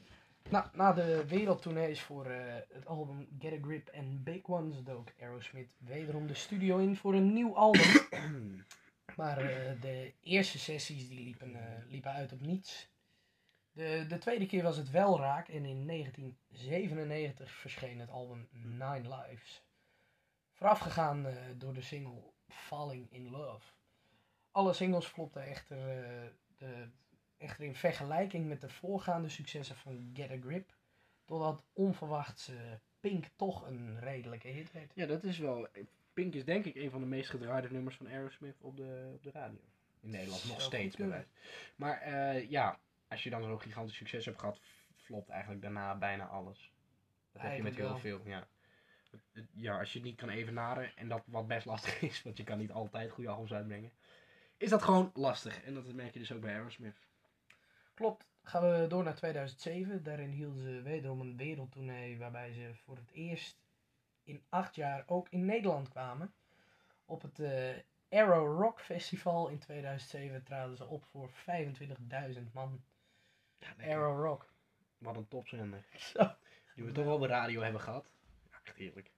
Nou, 0.49 0.65
na 0.73 0.93
de 0.93 1.27
wereldtournees 1.27 2.01
voor 2.01 2.25
eh, 2.25 2.55
het 2.69 2.85
album 2.85 3.27
Get 3.39 3.53
a 3.53 3.57
Grip 3.61 3.87
en 3.87 4.23
Big 4.23 4.47
Ones 4.47 4.83
dook 4.83 5.07
Aerosmith 5.19 5.75
wederom 5.77 6.27
de 6.27 6.33
studio 6.33 6.77
in 6.77 6.95
voor 6.95 7.13
een 7.13 7.33
nieuw 7.33 7.55
album. 7.55 8.07
maar 9.17 9.37
eh, 9.37 9.81
de 9.81 10.13
eerste 10.21 10.59
sessies 10.59 11.09
die 11.09 11.23
liepen, 11.23 11.55
eh, 11.55 11.89
liepen 11.89 12.11
uit 12.11 12.31
op 12.31 12.41
niets. 12.41 12.89
De, 13.71 14.05
de 14.07 14.17
tweede 14.17 14.45
keer 14.45 14.63
was 14.63 14.77
het 14.77 14.89
wel 14.89 15.19
raak 15.19 15.47
en 15.47 15.65
in 15.65 15.87
1997 15.87 17.51
verscheen 17.51 17.99
het 17.99 18.09
album 18.09 18.47
Nine 18.51 19.15
Lives. 19.15 19.65
Voorafgegaan 20.53 21.25
eh, 21.25 21.35
door 21.55 21.73
de 21.73 21.81
single 21.81 22.33
Falling 22.47 23.11
in 23.11 23.29
Love. 23.29 23.76
Alle 24.57 24.73
singles 24.73 25.05
flopten 25.05 25.43
echter, 25.43 25.77
eh, 25.77 26.29
de, 26.57 26.87
echter 27.37 27.63
in 27.63 27.75
vergelijking 27.75 28.47
met 28.47 28.61
de 28.61 28.69
voorgaande 28.69 29.29
successen 29.29 29.75
van 29.75 30.09
Get 30.13 30.31
a 30.31 30.37
Grip. 30.41 30.73
Totdat 31.25 31.63
onverwachts 31.73 32.49
eh, 32.49 32.55
Pink 32.99 33.25
toch 33.35 33.67
een 33.67 33.99
redelijke 33.99 34.47
hit 34.47 34.71
werd. 34.71 34.91
Ja, 34.95 35.05
dat 35.05 35.23
is 35.23 35.37
wel... 35.37 35.67
Pink 36.13 36.33
is 36.33 36.45
denk 36.45 36.65
ik 36.65 36.75
een 36.75 36.91
van 36.91 36.99
de 36.99 37.05
meest 37.05 37.29
gedraaide 37.29 37.71
nummers 37.71 37.95
van 37.95 38.07
Aerosmith 38.07 38.61
op 38.61 38.77
de, 38.77 39.11
op 39.13 39.23
de 39.23 39.31
radio. 39.31 39.59
In 39.99 40.09
Nederland 40.09 40.47
nog 40.47 40.61
steeds 40.61 40.95
bij 40.95 41.07
wijze. 41.07 41.27
Maar 41.75 42.01
eh, 42.01 42.49
ja, 42.49 42.79
als 43.07 43.23
je 43.23 43.29
dan 43.29 43.43
zo'n 43.43 43.61
gigantisch 43.61 43.95
succes 43.95 44.25
hebt 44.25 44.39
gehad, 44.39 44.59
flopt 44.95 45.29
eigenlijk 45.29 45.61
daarna 45.61 45.95
bijna 45.95 46.25
alles. 46.25 46.71
Dat 47.31 47.41
heb 47.41 47.55
je 47.55 47.63
met 47.63 47.75
heel 47.75 47.97
veel, 47.97 48.21
ja. 48.25 48.47
Ja, 49.53 49.79
als 49.79 49.93
je 49.93 49.99
het 49.99 50.07
niet 50.07 50.17
kan 50.17 50.29
evenaren, 50.29 50.95
en 50.95 51.07
dat 51.07 51.23
wat 51.25 51.47
best 51.47 51.65
lastig 51.65 52.01
is, 52.09 52.23
want 52.23 52.37
je 52.37 52.43
kan 52.43 52.57
niet 52.57 52.71
altijd 52.71 53.11
goede 53.11 53.29
albums 53.29 53.53
uitbrengen, 53.53 53.91
is 54.57 54.69
dat 54.69 54.83
gewoon 54.83 55.11
lastig. 55.13 55.63
En 55.63 55.73
dat 55.73 55.93
merk 55.93 56.13
je 56.13 56.19
dus 56.19 56.31
ook 56.31 56.41
bij 56.41 56.53
Aerosmith. 56.53 56.99
Klopt. 57.93 58.27
Gaan 58.43 58.61
we 58.61 58.85
door 58.87 59.03
naar 59.03 59.15
2007. 59.15 60.03
Daarin 60.03 60.29
hielden 60.29 60.61
ze 60.61 60.81
wederom 60.81 61.21
een 61.21 61.37
wereldtournee 61.37 62.17
waarbij 62.17 62.51
ze 62.51 62.71
voor 62.73 62.95
het 62.95 63.11
eerst 63.11 63.61
in 64.23 64.43
acht 64.49 64.75
jaar 64.75 65.03
ook 65.07 65.29
in 65.29 65.45
Nederland 65.45 65.89
kwamen. 65.89 66.33
Op 67.05 67.21
het 67.21 67.39
eh 67.39 67.77
Arrow 68.09 68.61
Rock 68.61 68.81
Festival 68.81 69.47
in 69.47 69.59
2007 69.59 70.43
traden 70.43 70.77
ze 70.77 70.85
op 70.85 71.05
voor 71.05 71.29
25.000 71.29 72.51
man. 72.51 72.83
Ja. 73.59 73.93
Arrow 73.93 74.23
Rock. 74.23 74.53
Wat 74.97 75.15
een 75.15 75.27
topzender. 75.27 75.85
Zo. 76.13 76.35
Die 76.75 76.83
we 76.83 76.91
toch 76.91 77.05
wel 77.05 77.15
op 77.15 77.21
de 77.21 77.27
radio 77.27 77.61
hebben 77.61 77.81
gehad. 77.81 78.13
Ja, 78.51 78.59
echt 78.63 78.77
heerlijk. 78.77 79.11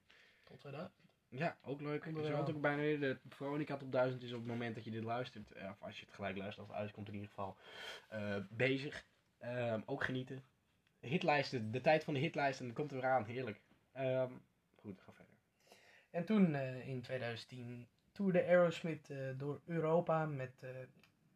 Tot 0.43 0.61
dat. 0.61 0.91
Ja, 1.29 1.57
ook 1.63 1.81
leuk. 1.81 2.05
Onder 2.05 2.23
de- 2.23 2.31
had 2.31 2.49
ook 2.49 2.61
bijna 2.61 2.81
weer 2.81 2.99
de 2.99 3.17
Veronica 3.29 3.77
top 3.77 3.91
1000 3.91 4.23
is 4.23 4.31
op 4.33 4.39
het 4.39 4.47
moment 4.47 4.75
dat 4.75 4.83
je 4.83 4.91
dit 4.91 5.03
luistert, 5.03 5.51
eh, 5.51 5.69
of 5.69 5.81
als 5.83 5.99
je 5.99 6.05
het 6.05 6.15
gelijk 6.15 6.37
luistert 6.37 6.67
als 6.67 6.75
het 6.75 6.85
uitkomt 6.85 7.07
in 7.07 7.13
ieder 7.13 7.29
geval, 7.29 7.57
eh, 8.09 8.35
bezig. 8.49 9.05
Ehm, 9.37 9.81
ook 9.85 10.03
genieten. 10.03 10.43
Hitlijsten, 10.99 11.71
de 11.71 11.81
tijd 11.81 12.03
van 12.03 12.13
de 12.13 12.19
hitlijsten, 12.19 12.65
dan 12.65 12.75
komt 12.75 12.91
er 12.91 13.01
weer 13.01 13.09
aan, 13.09 13.25
heerlijk. 13.25 13.59
Ehm, 13.91 14.31
goed, 14.75 15.01
ga 15.01 15.11
verder. 15.11 15.33
En 16.09 16.25
toen 16.25 16.55
eh, 16.55 16.87
in 16.87 17.01
2010 17.01 17.87
toerde 18.11 18.43
Aerosmith 18.45 19.09
eh, 19.09 19.17
door 19.37 19.61
Europa 19.65 20.25
met 20.25 20.63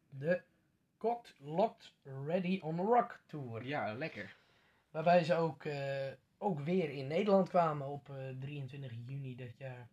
de 0.08 0.42
Cocked 0.96 1.34
Locked 1.38 1.92
Ready 2.26 2.58
on 2.62 2.76
Rock 2.76 3.20
Tour. 3.26 3.64
Ja, 3.64 3.92
lekker. 3.94 4.36
Waarbij 4.90 5.24
ze 5.24 5.34
ook, 5.34 5.64
eh, 5.64 6.06
ook 6.38 6.60
weer 6.60 6.90
in 6.90 7.06
Nederland 7.06 7.48
kwamen 7.48 7.86
op 7.86 8.08
eh, 8.08 8.16
23 8.38 8.92
juni 9.06 9.36
dit 9.36 9.58
jaar. 9.58 9.88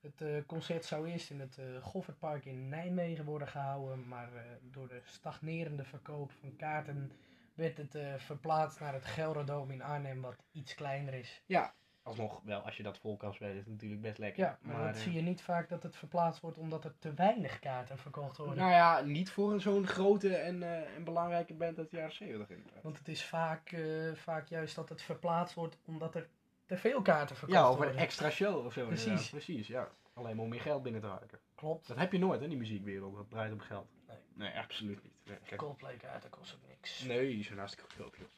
Het 0.00 0.20
eh, 0.20 0.46
concert 0.46 0.84
zou 0.84 1.08
eerst 1.08 1.30
in 1.30 1.40
het 1.40 1.58
eh 1.58 1.82
Goffertpark 1.82 2.44
in 2.44 2.68
Nijmegen 2.68 3.24
worden 3.24 3.48
gehouden, 3.48 4.08
maar 4.08 4.34
eh, 4.34 4.42
door 4.62 4.88
de 4.88 5.00
stagnerende 5.04 5.84
verkoop 5.84 6.32
van 6.32 6.56
kaarten 6.56 7.12
werd 7.54 7.76
het 7.76 7.94
eh, 7.94 8.14
verplaatst 8.14 8.80
naar 8.80 8.92
het 8.92 9.04
Gelderdoom 9.04 9.70
in 9.70 9.82
Arnhem, 9.82 10.20
wat 10.20 10.36
iets 10.52 10.74
kleiner 10.74 11.14
is. 11.14 11.42
Ja, 11.46 11.74
alsnog 12.08 12.40
wel, 12.44 12.60
als 12.60 12.76
je 12.76 12.82
dat 12.82 12.98
vol 12.98 13.16
kan 13.16 13.34
spelen, 13.34 13.54
is 13.54 13.60
het 13.60 13.68
natuurlijk 13.68 14.00
best 14.00 14.18
lekker. 14.18 14.44
Ja, 14.44 14.58
maar, 14.62 14.86
dat 14.86 14.94
eh, 14.94 15.00
zie 15.00 15.12
je 15.12 15.20
niet 15.20 15.42
vaak 15.42 15.68
dat 15.68 15.82
het 15.82 15.96
verplaatst 15.96 16.40
wordt 16.40 16.58
omdat 16.58 16.84
er 16.84 16.98
te 16.98 17.14
weinig 17.14 17.58
kaarten 17.58 17.98
verkocht 17.98 18.36
worden. 18.36 18.56
Nou 18.56 18.70
ja, 18.70 19.00
niet 19.00 19.30
voor 19.30 19.60
zo'n 19.60 19.86
grote 19.86 20.36
en, 20.36 20.62
eh, 20.62 20.94
en 20.96 21.04
belangrijke 21.04 21.54
band 21.54 21.78
uit 21.78 21.90
de 21.90 21.96
jaren 21.96 22.14
70 22.14 22.50
inderdaad. 22.50 22.82
Want 22.82 22.98
het 22.98 23.08
is 23.08 23.24
vaak, 23.24 23.72
eh, 23.72 24.14
vaak 24.14 24.48
juist 24.48 24.74
dat 24.74 24.88
het 24.88 25.02
verplaatst 25.02 25.54
wordt 25.54 25.78
omdat 25.84 26.14
er 26.14 26.28
te 26.66 26.76
veel 26.76 27.02
kaarten 27.02 27.36
verkocht 27.36 27.58
Ja, 27.60 27.68
of 27.68 27.76
een 27.76 27.82
worden. 27.82 28.00
extra 28.00 28.30
show 28.30 28.66
of 28.66 28.72
zo. 28.72 28.86
Precies. 28.86 29.06
inderdaad. 29.06 29.30
Precies, 29.30 29.66
ja. 29.66 29.88
Alleen 30.12 30.34
maar 30.36 30.44
om 30.44 30.50
meer 30.50 30.60
geld 30.60 30.82
binnen 30.82 31.00
te 31.00 31.06
harken. 31.06 31.38
Klopt. 31.54 31.86
Dat 31.86 31.96
heb 31.96 32.12
je 32.12 32.18
nooit, 32.18 32.38
hè, 32.38 32.44
in 32.44 32.50
die 32.50 32.58
muziekwereld. 32.58 33.16
Dat 33.16 33.30
draait 33.30 33.52
om 33.52 33.60
geld. 33.60 33.86
Nee. 34.06 34.16
Nee, 34.34 34.58
absoluut 34.58 35.02
niet. 35.02 35.12
Nee, 35.24 35.38
kijk. 35.44 35.60
Coldplay 35.60 35.96
kaarten 35.96 36.30
kost 36.30 36.54
ook 36.54 36.68
niks. 36.68 37.02
Nee, 37.02 37.28
die 37.28 37.44
zijn 37.44 37.58
hartstikke 37.58 37.90
goedkoop, 37.90 38.16
joh. 38.16 38.28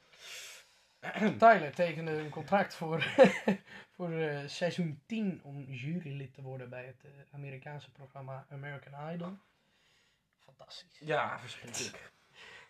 Tyler 1.38 1.74
tekende 1.74 2.10
een 2.10 2.28
contract 2.30 2.74
voor, 2.74 3.02
voor 3.96 4.12
eh, 4.12 4.38
seizoen 4.46 5.00
10 5.06 5.40
om 5.42 5.64
jurylid 5.64 6.34
te 6.34 6.42
worden 6.42 6.68
bij 6.68 6.84
het 6.84 7.04
eh, 7.04 7.10
Amerikaanse 7.34 7.90
programma 7.90 8.46
American 8.50 9.12
Idol. 9.12 9.36
Fantastisch. 10.38 10.98
Ja, 10.98 11.38
verschrikkelijk. 11.38 12.12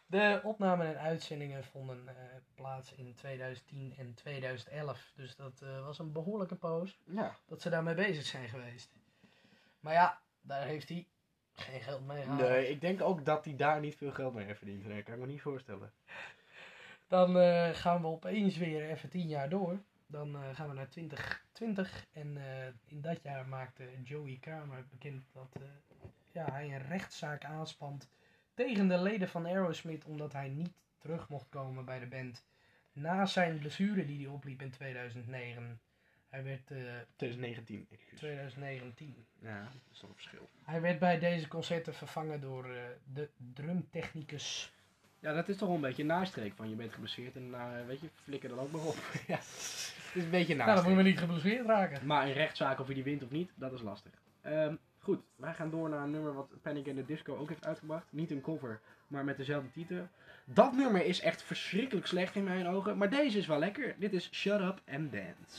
De 0.07 0.41
opnamen 0.45 0.87
en 0.87 0.99
uitzendingen 0.99 1.65
vonden 1.65 2.09
eh, 2.09 2.15
plaats 2.55 2.93
in 2.93 3.15
2010 3.15 3.95
en 3.97 4.15
2011. 4.15 5.13
Dus 5.17 5.37
dat 5.37 5.65
was 5.85 5.99
een 5.99 6.13
behoorlijke 6.13 6.55
poos 6.55 6.99
Ja. 7.05 7.37
dat 7.47 7.63
ze 7.63 7.71
daarmee 7.71 7.95
bezig 7.95 8.25
zijn 8.25 8.49
geweest. 8.49 8.91
Maar 9.81 9.93
ja, 9.93 10.21
daar 10.41 10.67
heeft 10.67 10.89
hij 10.89 11.07
geen 11.53 11.81
geld 11.81 12.07
mee 12.07 12.23
gehaald. 12.23 12.41
Nee, 12.41 12.69
ik 12.69 12.81
denk 12.81 13.01
ook 13.03 13.25
dat 13.25 13.45
hij 13.45 13.57
daar 13.57 13.81
niet 13.81 13.97
veel 13.97 14.13
geld 14.13 14.35
mee 14.35 14.45
heeft 14.47 14.59
verdiend. 14.59 14.85
Nee, 14.87 15.03
kan 15.03 15.15
ik 15.15 15.21
me 15.21 15.27
niet 15.27 15.43
voorstellen. 15.43 15.93
Dan 17.11 17.39
eh, 17.39 17.71
gaan 17.73 18.01
we 18.01 18.07
opeens 18.07 18.57
weer 18.57 18.91
even 18.91 19.09
10 19.09 19.29
jaar 19.29 19.49
door. 19.49 19.83
Dan 20.07 20.37
eh, 20.37 20.55
gaan 20.55 20.69
we 20.69 20.75
naar 20.75 20.89
2020. 20.89 22.07
En 22.13 22.37
eh, 22.37 22.67
in 22.85 23.01
dat 23.01 23.23
jaar 23.23 23.49
maakte 23.49 23.85
Joey 24.03 24.39
Kramer 24.41 24.87
bekend 24.91 25.25
dat 25.33 25.57
ja, 26.33 26.51
hij 26.53 26.65
een 26.75 26.87
rechtszaak 26.87 27.45
aanspant 27.45 28.11
tegen 28.55 28.89
de 28.89 28.99
leden 28.99 29.29
van 29.29 29.47
Aerosmith. 29.47 30.05
Omdat 30.05 30.33
hij 30.33 30.49
niet 30.49 30.73
terug 30.99 31.29
mocht 31.29 31.49
komen 31.49 31.85
bij 31.85 31.99
de 31.99 32.07
band. 32.07 32.47
Na 32.93 33.27
zijn 33.27 33.59
blessure 33.59 34.05
die 34.05 34.25
hij 34.25 34.35
opliep 34.35 34.63
in 34.63 34.71
2009. 34.71 35.81
Hij 36.29 36.45
werd, 36.45 36.71
eh, 36.71 36.79
2019, 37.17 37.87
excuus. 37.91 38.19
2019. 38.19 39.27
Ja, 39.41 39.63
dat 39.63 39.73
is 39.93 39.99
toch 39.99 40.09
een 40.09 40.15
verschil. 40.15 40.49
Hij 40.63 40.81
werd 40.81 40.99
bij 40.99 41.19
deze 41.19 41.49
concerten 41.49 41.95
vervangen 41.95 42.41
door 42.41 42.69
de 43.13 43.31
drumtechnicus. 43.37 44.73
Ja, 45.21 45.33
dat 45.33 45.49
is 45.49 45.57
toch 45.57 45.69
wel 45.69 45.77
een 45.77 45.83
beetje 45.83 46.03
een 46.03 46.09
nastreek 46.09 46.53
van 46.57 46.69
je 46.69 46.77
bent 46.77 46.93
geblesseerd 46.93 47.37
en 47.37 47.51
nou, 47.51 47.87
weet 47.87 48.01
je, 48.01 48.09
flikker 48.23 48.49
dan 48.49 48.59
ook 48.59 48.71
maar 48.71 48.81
op. 48.81 48.97
ja. 49.27 49.37
Het 49.37 50.13
is 50.15 50.25
een 50.25 50.31
beetje 50.31 50.53
een 50.53 50.59
Nou, 50.59 50.75
dan 50.75 50.85
moeten 50.85 51.03
we 51.05 51.09
niet 51.09 51.19
geblesseerd 51.19 51.67
raken. 51.67 52.07
Maar 52.07 52.27
een 52.27 52.33
rechtszaak 52.33 52.81
of 52.81 52.89
je 52.89 52.95
die 52.95 53.05
wint 53.05 53.23
of 53.23 53.31
niet, 53.31 53.51
dat 53.55 53.73
is 53.73 53.83
lastig. 53.83 54.13
Ehm, 54.41 54.75
Goed, 55.03 55.21
wij 55.37 55.55
gaan 55.55 55.71
door 55.71 55.89
naar 55.89 56.03
een 56.03 56.11
nummer 56.11 56.35
wat 56.35 56.49
Panic 56.63 56.87
in 56.87 56.97
the 56.97 57.05
Disco 57.05 57.37
ook 57.37 57.49
heeft 57.49 57.67
uitgebracht. 57.67 58.07
Niet 58.11 58.31
een 58.31 58.41
cover, 58.41 58.81
maar 59.07 59.25
met 59.25 59.37
dezelfde 59.37 59.71
titel. 59.71 60.09
Dat 60.45 60.73
nummer 60.73 61.05
is 61.05 61.21
echt 61.21 61.43
verschrikkelijk 61.43 62.07
slecht 62.07 62.35
in 62.35 62.45
mijn 62.45 62.67
ogen, 62.67 62.99
maar 62.99 63.11
deze 63.11 63.39
is 63.39 63.47
wel 63.47 63.59
lekker. 63.59 63.95
Dit 63.99 64.13
is 64.13 64.29
Shut 64.33 64.61
Up 64.61 64.81
and 64.89 65.13
Dance. 65.13 65.59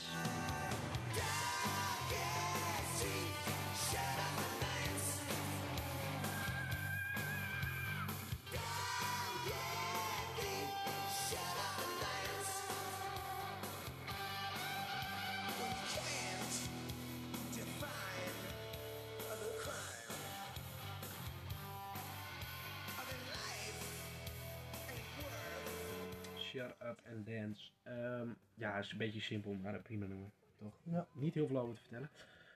Ja, 28.72 28.78
het 28.78 28.86
is 28.86 28.92
een 28.92 28.98
beetje 28.98 29.20
simpel, 29.20 29.52
maar 29.54 29.74
een 29.74 29.82
prima 29.82 30.06
nummer. 30.06 30.30
Toch? 30.58 30.74
Ja. 30.82 31.06
Niet 31.12 31.34
heel 31.34 31.46
veel 31.46 31.58
over 31.58 31.74
te 31.74 31.80
vertellen. 31.80 32.10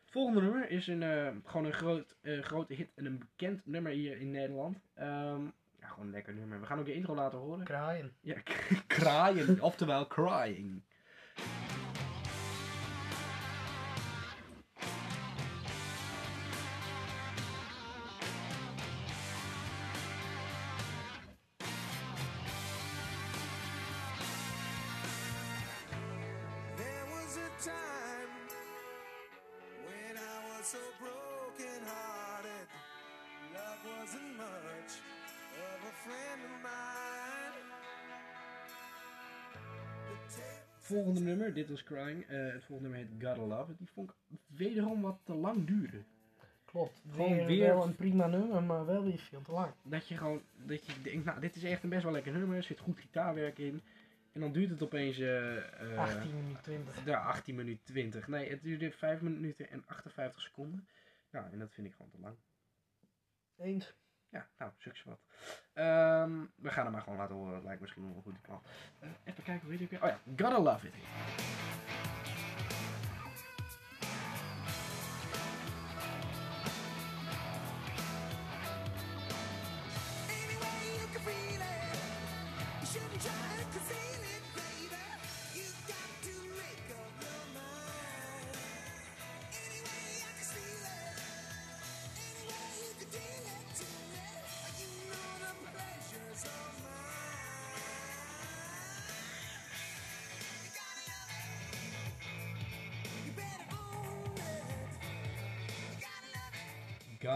Het 0.04 0.10
volgende 0.10 0.40
nummer 0.40 0.70
is 0.70 0.86
een, 0.86 1.02
eh, 1.02 1.28
gewoon 1.44 1.66
een 1.66 1.72
groot, 1.72 2.16
eh, 2.20 2.42
grote 2.42 2.74
hit 2.74 2.88
en 2.94 3.06
een 3.06 3.18
bekend 3.18 3.66
nummer 3.66 3.92
hier 3.92 4.20
in 4.20 4.30
Nederland. 4.30 4.78
Ehm, 4.94 5.44
ja, 5.80 5.88
gewoon 5.88 6.04
een 6.06 6.10
lekker 6.10 6.34
nummer. 6.34 6.60
We 6.60 6.66
gaan 6.66 6.78
ook 6.78 6.84
de 6.84 6.94
intro 6.94 7.14
laten 7.14 7.38
horen. 7.38 7.64
Kraaien. 7.64 8.12
Ja, 8.20 8.36
kraaien, 8.86 9.60
oftewel 9.60 10.06
crying. 10.06 10.82
So 30.72 30.78
broken 30.98 31.80
hearted. 31.92 32.66
Love 33.54 33.80
wasn't 33.98 34.36
much 34.36 34.92
of 35.66 35.78
a 35.90 35.94
friend 36.04 36.40
of 36.48 36.54
mine. 36.62 37.64
Volgende 40.78 41.20
nummer, 41.20 41.54
dit 41.54 41.68
was 41.70 41.82
Crying. 41.82 42.24
Eh, 42.28 42.52
het 42.52 42.64
volgende 42.64 42.90
nummer 42.90 42.98
heet 43.10 43.22
Gotta 43.26 43.56
Love. 43.56 43.74
Die 43.78 43.88
vond 43.94 44.10
ik 44.10 44.16
wederom 44.46 45.00
wat 45.02 45.18
te 45.24 45.34
lang 45.34 45.66
duren. 45.66 46.06
Klopt. 46.64 47.02
Gewoon 47.10 47.34
Weer, 47.36 47.46
weer- 47.46 47.74
wel 47.74 47.84
een 47.84 47.96
prima 47.96 48.26
nummer, 48.26 48.62
maar 48.62 48.86
wel 48.86 49.04
weer 49.04 49.18
veel 49.18 49.42
te 49.42 49.52
lang. 49.52 49.72
Dat 49.82 50.08
je 50.08 50.16
gewoon, 50.16 50.42
dat 50.66 50.86
je 50.86 50.92
denkt, 51.02 51.24
nou 51.24 51.40
dit 51.40 51.56
is 51.56 51.62
echt 51.64 51.82
een 51.82 51.88
best 51.88 52.02
wel 52.02 52.12
lekker 52.12 52.32
nummer. 52.32 52.56
Er 52.56 52.62
zit 52.62 52.78
goed 52.80 52.98
gitaarwerk 52.98 53.58
in. 53.58 53.82
En 54.36 54.42
dan 54.42 54.52
duurt 54.52 54.70
het 54.70 54.82
opeens 54.82 55.18
eh, 55.18 55.98
18 55.98 56.34
minuten 56.34 56.62
20. 56.62 57.04
Ja, 57.04 57.18
18 57.18 57.54
minuten 57.54 57.84
20. 57.84 58.28
Nee, 58.28 58.50
het 58.50 58.62
duurde 58.62 58.92
5 58.92 59.20
minuten 59.20 59.70
en 59.70 59.84
58 59.86 60.42
seconden. 60.42 60.88
Ja, 61.30 61.48
en 61.52 61.58
dat 61.58 61.72
vind 61.72 61.86
ik 61.86 61.92
gewoon 61.92 62.10
te 62.10 62.20
lang. 62.20 62.36
Eens. 63.56 63.94
Ja, 64.28 64.48
nou, 64.58 64.72
succes 64.76 65.04
wat. 65.04 65.20
Ehm, 65.72 66.30
we 66.54 66.70
gaan 66.70 66.84
hem 66.84 66.92
maar 66.92 67.02
gewoon 67.02 67.18
laten 67.18 67.34
horen. 67.34 67.52
Dat 67.52 67.64
lijkt 67.64 67.80
misschien 67.80 68.02
wel 68.06 68.16
een 68.16 68.22
goed 68.22 68.42
plan. 68.42 68.62
Eh, 68.98 69.08
even 69.24 69.44
kijken, 69.44 69.62
hoe 69.62 69.72
heet 69.72 69.80
ik 69.80 69.90
weer? 69.90 70.02
Oh 70.02 70.08
ja, 70.08 70.20
Gotta 70.36 70.60
Love 70.60 70.86
It. 70.86 70.94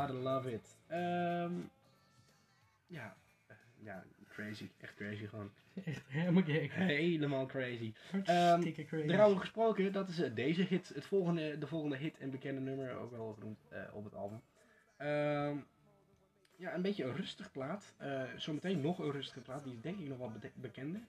Gotta 0.01 0.15
Love 0.15 0.53
It. 0.53 0.77
Ehm, 0.87 1.53
ja, 2.87 3.17
eh, 3.47 3.57
ja, 3.79 4.05
crazy. 4.29 4.71
Echt 4.81 4.95
crazy 4.95 5.27
gewoon. 5.27 5.51
Echt 5.85 6.03
helemaal 6.09 6.43
gek. 6.43 6.73
Helemaal 6.73 7.47
crazy. 7.47 7.93
Hartstikke 8.25 8.85
crazy. 8.85 9.07
Daarover 9.07 9.41
gesproken, 9.41 9.93
dat 9.93 10.09
is 10.09 10.21
eh, 10.21 10.35
deze 10.35 10.63
hit, 10.63 10.89
het 10.95 11.07
volgende, 11.07 11.59
de 11.59 11.67
volgende 11.67 11.97
hit 11.97 12.19
en 12.19 12.31
bekende 12.31 12.61
nummer, 12.61 12.93
ook 12.97 13.11
wel 13.11 13.33
genoemd 13.33 13.59
eh, 13.69 13.83
op 13.93 14.05
het 14.05 14.15
album. 14.15 14.41
Ehm, 14.97 15.57
ja, 16.57 16.75
een 16.75 16.83
beetje 16.83 17.05
een 17.05 17.17
rustig 17.17 17.51
plaat. 17.53 17.95
Zometeen 18.37 18.81
nog 18.81 18.99
een 18.99 19.11
rustige 19.13 19.41
plaat, 19.41 19.65
die 19.65 19.73
is 19.73 19.81
denk 19.81 19.99
ik 19.99 20.09
nog 20.09 20.19
wel 20.19 20.31
bede- 20.31 20.53
bekender. 20.55 21.01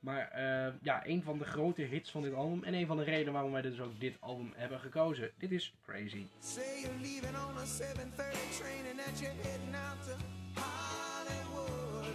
Maar 0.00 0.30
eh, 0.30 0.72
ja, 0.82 1.06
een 1.06 1.22
van 1.22 1.38
de 1.38 1.44
grote 1.44 1.82
hits 1.82 2.10
van 2.10 2.22
dit 2.22 2.34
album 2.34 2.64
en 2.64 2.74
een 2.74 2.86
van 2.86 2.96
de 2.96 3.02
redenen 3.02 3.32
waarom 3.32 3.52
wij 3.52 3.62
dus 3.62 3.80
ook 3.80 4.00
dit 4.00 4.16
album 4.20 4.52
hebben 4.56 4.80
gekozen. 4.80 5.30
Dit 5.38 5.50
is 5.50 5.74
Crazy. 5.86 6.26
Say 6.38 6.80
you're 6.80 7.00
leaving 7.00 7.36
on 7.36 7.56
a 7.56 7.64
7:30 7.66 8.58
train 8.58 8.82
and 8.90 8.98
that 9.04 9.20
you're 9.20 9.34
heading 9.42 9.74
out 9.74 10.02
to 10.06 10.14
Hollywood. 10.60 12.14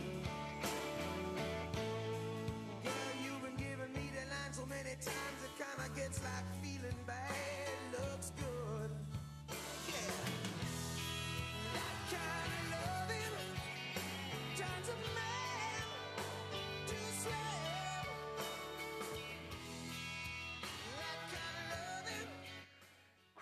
Girl, 2.84 3.14
you've 3.24 3.42
been 3.42 3.58
giving 3.58 3.92
me 3.94 4.10
the 4.18 4.26
line 4.34 4.54
so 4.54 4.66
many 4.66 4.96
times 4.96 5.40
it 5.48 5.54
kinda 5.64 6.02
gets 6.02 6.20
like 6.22 6.48
feeling 6.62 7.00
bad 7.06 7.65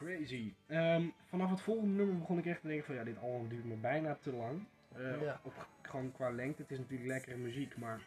Crazy. 0.03 0.53
Ehm, 0.67 1.03
vanaf 1.29 1.49
het 1.49 1.61
volgende 1.61 1.93
nummer 1.95 2.17
begon 2.17 2.37
ik 2.37 2.45
echt 2.45 2.61
te 2.61 2.67
denken 2.67 2.85
van 2.85 2.95
ja, 2.95 3.03
dit 3.03 3.17
album 3.17 3.49
duurt 3.49 3.65
me 3.65 3.75
bijna 3.75 4.17
te 4.21 4.33
lang. 4.33 4.63
Eh, 4.95 5.21
Ja. 5.21 5.39
op, 5.43 5.67
gewoon 5.81 6.11
qua 6.11 6.29
lengte. 6.29 6.61
Het 6.61 6.71
is 6.71 6.77
natuurlijk 6.77 7.09
lekkere 7.09 7.37
muziek, 7.37 7.77
maar 7.77 8.01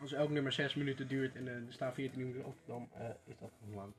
als 0.00 0.12
elk 0.12 0.30
nummer 0.30 0.52
6 0.52 0.74
minuten 0.74 1.08
duurt 1.08 1.36
en 1.36 1.46
er 1.48 1.62
staan 1.68 1.94
14 1.94 2.18
minuten 2.20 2.44
op, 2.44 2.56
dan 2.66 2.88
eh, 2.94 3.04
is 3.24 3.34
dat 3.38 3.50
gewoon 3.60 3.74
lang. 3.74 3.92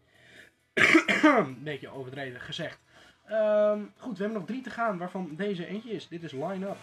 Een 1.48 1.64
beetje 1.64 1.90
overdreven 1.90 2.42
gezegd. 2.42 2.80
Ehm, 3.26 3.82
goed, 3.98 4.18
we 4.18 4.24
hebben 4.24 4.40
nog 4.40 4.48
drie 4.48 4.62
te 4.62 4.70
gaan, 4.70 4.98
waarvan 4.98 5.36
deze 5.36 5.66
eentje 5.66 5.92
is. 5.92 6.08
Dit 6.08 6.24
is 6.24 6.32
Line 6.32 6.68
Up. 6.68 6.78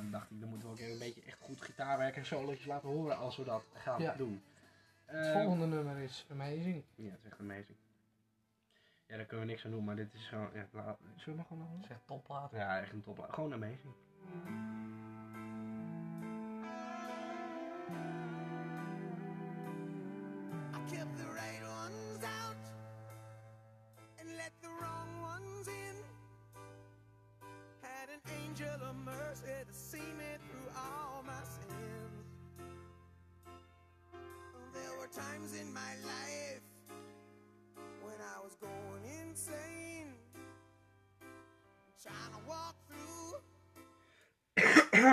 Dan 0.00 0.10
dacht 0.10 0.30
ik, 0.30 0.40
dan 0.40 0.48
moeten 0.48 0.68
we 0.68 0.74
ook 0.74 0.80
even 0.80 0.92
een 0.92 0.98
beetje 0.98 1.22
echt 1.22 1.38
goed 1.40 1.60
gitaarwerk 1.60 2.16
en 2.16 2.26
solootjes 2.26 2.66
laten 2.66 2.88
horen 2.88 3.16
als 3.16 3.36
we 3.36 3.44
dat 3.44 3.62
gaan 3.74 4.02
Ja. 4.02 4.14
doen. 4.14 4.42
Het 5.04 5.26
Ehm, 5.26 5.32
volgende 5.42 5.66
nummer 5.66 5.98
is 5.98 6.26
Amazing. 6.30 6.82
Ja, 6.94 7.10
het 7.10 7.18
is 7.24 7.30
echt 7.30 7.40
amazing. 7.40 7.76
Ja, 9.06 9.16
daar 9.16 9.26
kunnen 9.26 9.46
we 9.46 9.52
niks 9.52 9.64
aan 9.64 9.70
doen, 9.70 9.84
maar 9.84 9.96
dit 9.96 10.14
is 10.14 10.28
gewoon... 10.28 10.50
Ja, 10.54 10.66
zullen 10.72 10.98
we 11.24 11.32
maar 11.34 11.44
gewoon 11.44 11.62
nog 11.62 11.72
Dat 11.72 11.84
is 11.84 11.90
echt 11.90 12.06
topplaat. 12.06 12.50
Ja, 12.50 12.80
echt 12.80 12.92
een 12.92 13.02
top. 13.02 13.26
Gewoon 13.30 13.52
amazing. 13.52 13.94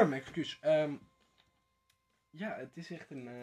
Excuus. 0.02 0.58
Ehm, 0.62 0.94
ja, 2.30 2.56
het 2.56 2.78
is 2.78 2.92
echt 2.92 3.12
een, 3.12 3.28
eh, 3.28 3.34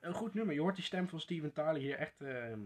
een 0.00 0.14
goed 0.14 0.34
nummer. 0.34 0.54
Je 0.54 0.60
hoort 0.60 0.74
die 0.76 0.84
stem 0.84 1.08
van 1.08 1.20
Steven 1.20 1.52
Tyler 1.52 1.74
hier 1.76 1.96
echt... 1.98 2.20
ehm, 2.20 2.60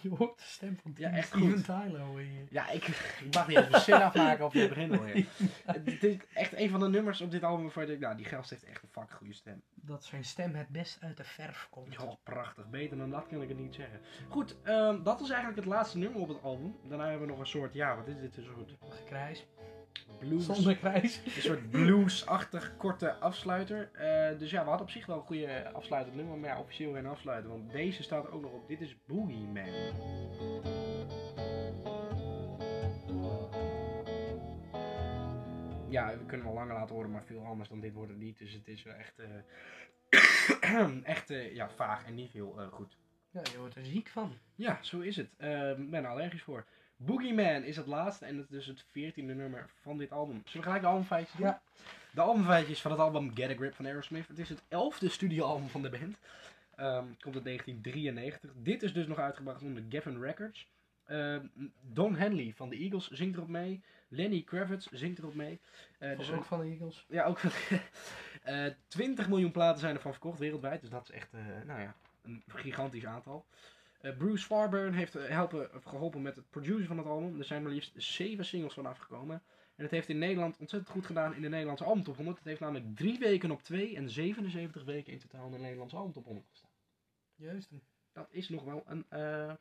Je 0.00 0.08
hoort 0.08 0.38
de 0.38 0.44
stem 0.44 0.76
van 0.76 0.92
Ja, 0.96 1.10
echt 1.10 1.26
Steven 1.28 1.50
goed. 1.52 1.64
Tyler 1.64 2.00
hoor 2.00 2.20
je. 2.20 2.44
ja, 2.50 2.68
ik, 2.70 2.86
ik 3.24 3.34
mag 3.34 3.46
niet 3.48 3.56
eens 3.56 3.68
mijn 3.68 3.82
zin 3.82 3.94
afmaken 4.02 4.44
of 4.44 4.52
je 4.52 4.68
begint 4.68 4.92
alweer. 4.98 5.26
Het 5.64 6.04
is 6.04 6.16
echt 6.34 6.52
een 6.56 6.70
van 6.70 6.80
de 6.80 6.88
nummers 6.88 7.20
op 7.20 7.30
dit 7.30 7.42
album 7.42 7.62
waarvan 7.62 7.82
je 7.82 7.88
denkt, 7.88 8.04
nou, 8.04 8.16
die 8.16 8.24
gast 8.26 8.50
heeft 8.50 8.64
echt 8.64 8.82
een 8.82 8.88
fucking 8.88 9.18
goede 9.18 9.34
stem. 9.34 9.62
Dat 9.74 10.04
zijn 10.04 10.24
stem 10.24 10.54
het 10.54 10.68
best 10.68 11.02
uit 11.02 11.16
de 11.16 11.24
verf 11.24 11.66
komt. 11.70 11.92
Ja, 11.94 12.16
prachtig. 12.22 12.70
Beter 12.70 12.96
dan 12.96 13.10
dat 13.10 13.26
kan 13.26 13.42
ik 13.42 13.48
het 13.48 13.58
niet 13.58 13.74
zeggen. 13.74 14.00
Goed, 14.28 14.56
ehm, 14.62 15.02
dat 15.02 15.20
was 15.20 15.28
eigenlijk 15.30 15.58
het 15.60 15.68
laatste 15.74 15.98
nummer 15.98 16.20
op 16.20 16.28
het 16.28 16.42
album. 16.42 16.76
Daarna 16.88 17.04
hebben 17.08 17.26
we 17.26 17.32
nog 17.32 17.38
een 17.40 17.46
soort, 17.46 17.72
ja, 17.74 17.96
wat 17.96 18.06
is 18.08 18.16
dit? 18.20 18.36
Een 18.36 18.44
soort 18.44 18.76
Gekrijs. 18.80 19.46
Blues. 20.20 20.48
Een 20.48 21.18
soort 21.24 21.70
blues-achtig 21.70 22.76
korte 22.76 23.14
afsluiter. 23.14 23.90
Eh, 23.92 24.38
dus 24.38 24.50
ja, 24.50 24.62
we 24.62 24.68
hadden 24.68 24.86
op 24.86 24.92
zich 24.92 25.06
wel 25.06 25.16
een 25.16 25.22
goede 25.22 25.70
afsluitend 25.72 26.16
nummer, 26.16 26.38
maar 26.38 26.50
ja, 26.50 26.60
officieel 26.60 26.92
geen 26.92 27.06
afsluiter. 27.06 27.50
Want 27.50 27.70
deze 27.70 28.02
staat 28.02 28.30
ook 28.30 28.42
nog 28.42 28.52
op. 28.52 28.68
Dit 28.68 28.80
is 28.80 28.96
Boogie 29.06 29.46
Man. 29.46 29.68
Ja, 35.88 36.18
we 36.18 36.24
kunnen 36.26 36.46
wel 36.46 36.54
langer 36.54 36.74
laten 36.74 36.94
horen, 36.94 37.10
maar 37.10 37.24
veel 37.24 37.44
anders 37.44 37.68
dan 37.68 37.80
dit 37.80 37.92
wordt 37.92 38.10
het 38.10 38.20
niet. 38.20 38.38
Dus 38.38 38.52
het 38.52 38.68
is 38.68 38.82
wel 38.82 38.94
echt, 38.94 39.18
eh, 39.18 40.90
echt 41.14 41.30
eh, 41.30 41.54
ja, 41.54 41.70
vaag 41.70 42.06
en 42.06 42.14
niet 42.14 42.32
heel 42.32 42.68
goed. 42.70 42.96
Ja, 43.30 43.40
je 43.52 43.58
wordt 43.58 43.76
er 43.76 43.84
ziek 43.84 44.08
van. 44.08 44.38
Ja, 44.54 44.78
zo 44.82 45.00
is 45.00 45.16
het. 45.16 45.30
Ik 45.78 45.90
ben 45.90 46.04
er 46.04 46.06
allergisch 46.06 46.42
voor. 46.42 46.66
Boogeyman 47.02 47.62
is 47.62 47.76
het 47.76 47.86
laatste 47.86 48.24
en 48.24 48.36
het 48.36 48.44
is 48.50 48.56
dus 48.56 48.66
het 48.66 48.84
veertiende 48.90 49.34
nummer 49.34 49.70
van 49.80 49.98
dit 49.98 50.12
album. 50.12 50.34
Zullen 50.44 50.52
we 50.56 50.62
gelijk 50.62 50.82
de 50.82 50.88
albumfeitjes 50.88 51.36
doen? 51.36 51.46
Ja. 51.46 51.60
De 52.12 52.20
albumfeitjes 52.20 52.80
van 52.80 52.90
het 52.90 53.00
album 53.00 53.34
Get 53.36 53.50
a 53.50 53.54
Grip 53.54 53.74
van 53.74 53.86
Aerosmith. 53.86 54.28
Het 54.28 54.38
is 54.38 54.48
het 54.48 54.62
elfde 54.68 55.08
studioalbum 55.08 55.68
van 55.68 55.82
de 55.82 55.90
band. 55.90 56.16
Ehm, 56.76 57.04
komt 57.20 57.34
uit 57.34 57.44
1993. 57.44 58.50
Dit 58.54 58.82
is 58.82 58.92
dus 58.92 59.06
nog 59.06 59.18
uitgebracht 59.18 59.62
onder 59.62 59.82
Geffen 59.88 60.20
Records. 60.20 60.66
Ehm, 61.06 61.44
Don 61.80 62.16
Henley 62.16 62.52
van 62.56 62.68
de 62.68 62.76
Eagles 62.76 63.10
zingt 63.10 63.36
erop 63.36 63.48
mee. 63.48 63.82
Lenny 64.08 64.42
Kravitz 64.42 64.86
zingt 64.92 65.18
erop 65.18 65.34
mee. 65.34 65.60
Eh, 65.98 66.08
Dat 66.08 66.18
dus 66.18 66.28
is 66.28 66.34
ook 66.34 66.44
van 66.44 66.60
de 66.60 66.66
Eagles. 66.66 67.04
ja, 67.08 67.24
ook 67.24 67.40
eh 68.42 68.66
20 68.88 69.28
miljoen 69.28 69.50
platen 69.50 69.80
zijn 69.80 69.94
ervan 69.94 70.12
verkocht 70.12 70.38
wereldwijd. 70.38 70.80
Dus 70.80 70.90
dat 70.90 71.02
is 71.02 71.10
echt, 71.14 71.32
eh, 71.32 71.40
nou 71.66 71.80
ja, 71.80 71.94
een 72.22 72.42
gigantisch 72.46 73.06
aantal. 73.06 73.44
Eh, 74.00 74.16
Bruce 74.16 74.46
Farburn 74.46 74.92
heeft 74.92 75.14
eh, 75.14 75.28
helpen, 75.28 75.70
geholpen 75.84 76.22
met 76.22 76.36
het 76.36 76.50
produceren 76.50 76.86
van 76.86 76.98
het 76.98 77.06
album. 77.06 77.38
Er 77.38 77.44
zijn 77.44 77.62
maar 77.62 77.72
liefst 77.72 77.92
7 77.94 78.44
singles 78.44 78.74
van 78.74 78.86
afgekomen. 78.86 79.42
En 79.76 79.86
het 79.86 79.94
heeft 79.94 80.08
in 80.08 80.18
Nederland 80.18 80.56
ontzettend 80.58 80.92
goed 80.92 81.06
gedaan 81.06 81.34
in 81.34 81.42
de 81.42 81.48
Nederlandse 81.48 81.84
album 81.84 82.02
top 82.02 82.16
100. 82.16 82.38
Het 82.38 82.46
heeft 82.46 82.60
namelijk 82.60 82.96
3 82.96 83.18
weken 83.18 83.50
op 83.50 83.62
2 83.62 83.96
en 83.96 84.10
77 84.10 84.84
weken 84.84 85.12
in 85.12 85.18
totaal 85.18 85.46
in 85.46 85.52
de 85.52 85.58
Nederlandse 85.58 85.96
album 85.96 86.12
top 86.12 86.24
100 86.24 86.46
gestaan. 86.50 86.70
Juist. 87.34 87.70
Dat 88.12 88.28
is 88.30 88.48
nog 88.48 88.64
wel 88.64 88.82
een, 88.86 89.06
eh, 89.08 89.52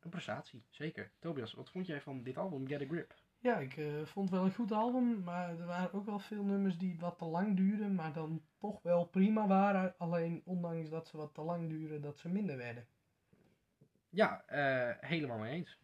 een 0.00 0.10
prestatie, 0.10 0.64
zeker. 0.70 1.10
Tobias, 1.18 1.52
wat 1.52 1.70
vond 1.70 1.86
jij 1.86 2.00
van 2.00 2.22
dit 2.22 2.36
album, 2.36 2.66
Get 2.66 2.82
a 2.82 2.86
Grip? 2.86 3.14
Ja, 3.38 3.58
ik 3.58 3.76
eh, 3.76 3.86
vond 4.04 4.30
het 4.30 4.38
wel 4.38 4.44
een 4.46 4.54
goed 4.54 4.72
album, 4.72 5.22
maar 5.22 5.58
er 5.58 5.66
waren 5.66 5.92
ook 5.92 6.04
wel 6.04 6.18
veel 6.18 6.44
nummers 6.44 6.78
die 6.78 6.98
wat 6.98 7.18
te 7.18 7.24
lang 7.24 7.56
duurden, 7.56 7.94
maar 7.94 8.12
dan 8.12 8.42
toch 8.58 8.82
wel 8.82 9.04
prima 9.04 9.46
waren. 9.46 9.94
Alleen 9.98 10.42
ondanks 10.44 10.88
dat 10.88 11.08
ze 11.08 11.16
wat 11.16 11.34
te 11.34 11.42
lang 11.42 11.68
duren, 11.68 12.00
dat 12.00 12.18
ze 12.18 12.28
minder 12.28 12.56
werden. 12.56 12.86
Ja, 14.10 14.42
eh, 14.46 15.08
helemaal 15.08 15.38
mee 15.38 15.52
eens. 15.52 15.78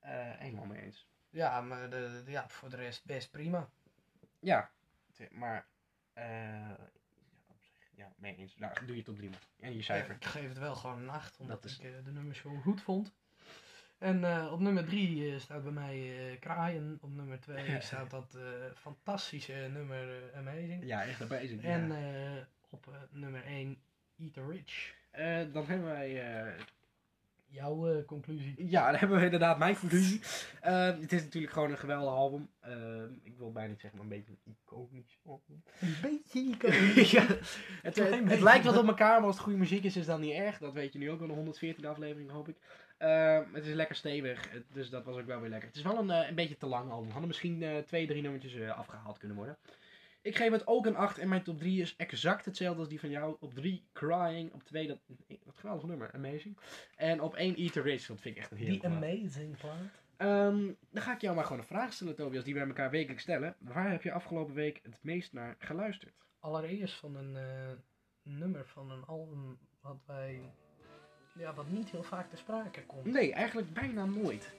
Eh, 0.00 0.10
helemaal 0.38 0.64
mee 0.66 0.82
eens. 0.82 1.08
Ja, 1.30 1.60
maar 1.60 1.90
de, 1.90 2.22
de- 2.24 2.30
ja, 2.30 2.48
voor 2.48 2.70
de 2.70 2.76
rest 2.76 3.04
best 3.04 3.30
prima. 3.30 3.70
Ja, 4.40 4.70
maar. 5.30 5.66
eh 6.12 6.24
ja, 6.24 6.76
op 7.48 7.56
zich, 7.62 7.90
ja, 7.94 8.12
mee 8.16 8.36
eens. 8.36 8.56
Nou, 8.56 8.86
doe 8.86 8.96
je 8.96 9.02
tot 9.02 9.16
drie 9.16 9.30
maar. 9.30 9.48
En 9.60 9.74
je 9.76 9.82
cijfer. 9.82 10.14
Ik 10.14 10.24
geef 10.24 10.48
het 10.48 10.58
wel 10.58 10.74
gewoon 10.74 10.98
een 11.02 11.08
8, 11.10 11.38
omdat 11.38 11.62
Dat 11.62 11.70
is- 11.70 11.78
ik 11.78 12.04
de 12.04 12.12
nummers 12.12 12.40
gewoon 12.40 12.62
goed 12.62 12.82
vond. 12.82 13.14
En 13.98 14.48
op 14.50 14.60
nummer 14.60 14.84
3 14.84 15.38
staat 15.38 15.62
bij 15.62 15.72
mij 15.72 16.28
eh, 16.32 16.40
Kraaien. 16.40 16.98
Op 17.00 17.10
nummer 17.10 17.40
2 17.40 17.80
staat 17.80 18.10
dat 18.10 18.38
fantastische 18.74 19.52
nummer 19.72 20.34
Amazing. 20.34 20.84
Ja, 20.86 21.04
echt 21.04 21.18
het. 21.18 21.60
En 21.62 21.92
ja. 21.92 22.48
op 22.70 23.08
nummer 23.10 23.44
1 23.44 23.82
Eat 24.18 24.32
the 24.32 24.46
Rich. 24.46 24.94
Dan 25.52 25.66
hebben 25.66 25.84
wij. 25.84 26.54
Jouw 27.54 27.88
eh, 27.88 28.04
conclusie? 28.04 28.68
ja, 28.70 28.90
dan 28.90 28.98
hebben 28.98 29.18
we 29.18 29.24
inderdaad 29.24 29.58
mijn 29.58 29.78
conclusie. 29.78 30.20
Eh, 30.60 30.86
het 30.86 31.12
is 31.12 31.22
natuurlijk 31.22 31.52
gewoon 31.52 31.70
een 31.70 31.78
geweldig 31.78 32.14
album. 32.14 32.48
Eh, 32.60 33.02
ik 33.22 33.36
wil 33.38 33.52
bijna 33.52 33.68
niet 33.68 33.80
zeggen, 33.80 33.98
maar 33.98 34.08
een 34.10 34.16
beetje 34.16 34.32
een 34.44 34.56
iconisch 34.64 35.18
album. 35.26 35.62
Een 35.80 35.96
beetje 36.02 36.56
ja, 37.16 37.26
het, 37.82 38.40
lijkt 38.40 38.64
wat 38.64 38.76
op 38.76 38.86
elkaar, 38.86 39.16
maar 39.16 39.26
als 39.26 39.34
het 39.34 39.44
goede 39.44 39.58
muziek 39.58 39.84
is, 39.84 39.96
is 39.96 40.06
dat 40.06 40.18
niet 40.18 40.34
erg. 40.34 40.58
Dat 40.58 40.72
weet 40.72 40.92
je 40.92 40.98
nu 40.98 41.10
ook 41.10 41.20
in 41.20 41.28
de 41.28 41.74
114e 41.74 41.86
aflevering, 41.86 42.30
hoop 42.30 42.48
ik. 42.48 42.56
Eh, 42.98 43.38
het 43.52 43.66
is 43.66 43.74
lekker 43.74 43.96
stevig, 43.96 44.50
dus 44.72 44.90
dat 44.90 45.04
was 45.04 45.16
ook 45.16 45.26
wel 45.26 45.40
weer 45.40 45.50
lekker. 45.50 45.68
Het 45.68 45.76
is 45.76 45.82
wel 45.82 45.98
een, 45.98 46.10
eh, 46.10 46.28
een 46.28 46.34
beetje 46.34 46.56
te 46.56 46.66
lang 46.66 46.90
album. 46.90 47.10
Hadden 47.10 47.28
misschien 47.28 47.62
eh, 47.62 47.78
twee, 47.78 48.06
drie 48.06 48.22
nummertjes 48.22 48.54
eh, 48.54 48.78
afgehaald 48.78 49.18
kunnen 49.18 49.36
worden. 49.36 49.56
Ik 50.24 50.36
geef 50.36 50.50
het 50.50 50.66
ook 50.66 50.86
een 50.86 50.96
8 50.96 51.18
en 51.18 51.28
mijn 51.28 51.42
top 51.42 51.58
3 51.58 51.80
is 51.80 51.96
exact 51.96 52.44
hetzelfde 52.44 52.80
als 52.80 52.88
die 52.88 53.00
van 53.00 53.10
jou. 53.10 53.36
Op 53.40 53.54
3 53.54 53.88
Crying, 53.92 54.52
op 54.52 54.62
2 54.62 54.86
dat, 54.86 54.98
dat 55.44 55.56
geweldig 55.56 55.84
nummer, 55.86 56.12
Amazing. 56.12 56.58
En 56.96 57.20
op 57.20 57.34
1 57.34 57.56
Eat 57.56 57.72
the 57.72 57.80
Rich, 57.80 58.06
dat 58.06 58.20
vind 58.20 58.36
ik 58.36 58.40
echt 58.42 58.50
een 58.50 58.56
heerlijk 58.56 58.82
Die 58.82 58.90
plaat. 58.90 59.02
Amazing 59.02 59.56
plaat. 59.56 60.02
Ehm, 60.16 60.72
dan 60.90 61.02
ga 61.02 61.12
ik 61.12 61.20
jou 61.20 61.34
maar 61.34 61.44
gewoon 61.44 61.58
een 61.58 61.66
vraag 61.66 61.92
stellen, 61.92 62.14
Tobias, 62.14 62.44
die 62.44 62.54
wij 62.54 62.66
elkaar 62.66 62.90
wekelijks 62.90 63.22
stellen. 63.22 63.56
Waar 63.58 63.90
heb 63.90 64.02
je 64.02 64.12
afgelopen 64.12 64.54
week 64.54 64.80
het 64.82 64.98
meest 65.02 65.32
naar 65.32 65.56
geluisterd? 65.58 66.14
Allereerst 66.38 66.94
van 66.94 67.16
een 67.16 67.36
eh, 67.36 67.72
nummer 68.22 68.66
van 68.66 68.90
een 68.90 69.04
album 69.04 69.58
wat 69.80 70.02
wij... 70.06 70.40
Ja, 71.38 71.54
wat 71.54 71.68
niet 71.68 71.90
heel 71.90 72.02
vaak 72.02 72.30
te 72.30 72.36
sprake 72.36 72.86
komt. 72.86 73.04
Nee, 73.04 73.32
eigenlijk 73.32 73.72
bijna 73.72 74.04
nooit. 74.04 74.54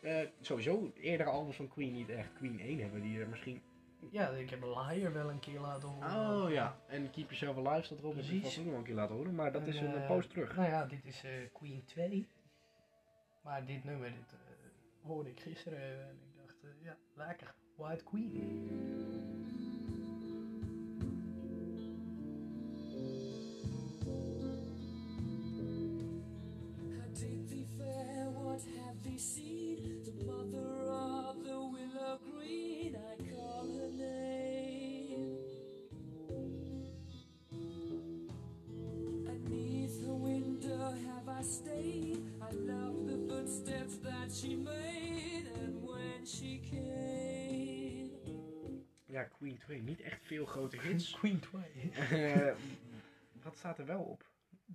Eh, 0.00 0.20
sowieso, 0.40 0.92
eerdere 0.94 1.30
albums 1.30 1.56
van 1.56 1.68
Queen 1.68 1.92
niet 1.92 2.08
echt. 2.08 2.32
Queen 2.32 2.60
1 2.60 2.78
hebben 2.78 3.02
die 3.02 3.20
er 3.20 3.28
misschien... 3.28 3.62
Ja, 4.10 4.28
ik 4.28 4.50
heb 4.50 4.62
Liar 4.62 5.12
wel 5.12 5.30
een 5.30 5.40
keer 5.40 5.60
laten 5.60 5.88
horen. 5.88 6.42
Oh 6.44 6.50
ja, 6.50 6.76
en 6.86 7.10
Keep 7.10 7.30
Yourself 7.30 7.56
Alive 7.66 7.84
staat 7.86 7.98
erop. 7.98 8.14
Dat 8.14 8.24
Precies. 8.24 8.42
vast 8.42 8.58
ook 8.58 8.64
nog 8.64 8.74
een 8.74 8.82
keer 8.82 8.94
laten 8.94 9.14
horen, 9.14 9.34
maar 9.34 9.52
dat 9.52 9.62
En, 9.62 9.68
is 9.68 9.80
een 9.80 9.94
eh, 9.94 10.06
post 10.06 10.30
terug. 10.30 10.56
Nou 10.56 10.68
ja, 10.68 10.84
dit 10.84 11.04
is 11.04 11.24
eh, 11.24 11.30
Queen 11.52 11.84
2. 11.84 12.28
Maar 13.42 13.64
dit 13.66 13.84
nummer, 13.84 14.08
dit 14.10 14.32
eh, 14.32 15.08
hoorde 15.08 15.30
ik 15.30 15.40
gisteren 15.40 15.80
en 16.08 16.18
ik 16.22 16.36
dacht, 16.36 16.56
ja, 16.82 16.96
lekker. 17.14 17.54
White 17.76 18.04
Queen. 18.04 18.70
How 26.96 27.06
did 27.14 27.48
thee 27.48 27.66
fare? 27.78 28.30
What 28.30 28.62
have 28.78 28.96
thee 29.02 29.18
seen? 29.18 30.00
The 30.04 30.12
mother 30.26 30.61
Queen 49.42 49.58
2, 49.58 49.82
niet 49.82 50.00
echt 50.00 50.26
veel 50.26 50.46
grote 50.46 50.80
hits. 50.86 51.10
Queen 51.10 51.40
2. 51.40 51.90
Eh, 51.90 52.54
wat 53.42 53.56
staat 53.56 53.78
er 53.78 53.86
wel 53.86 54.00
op? 54.02 54.30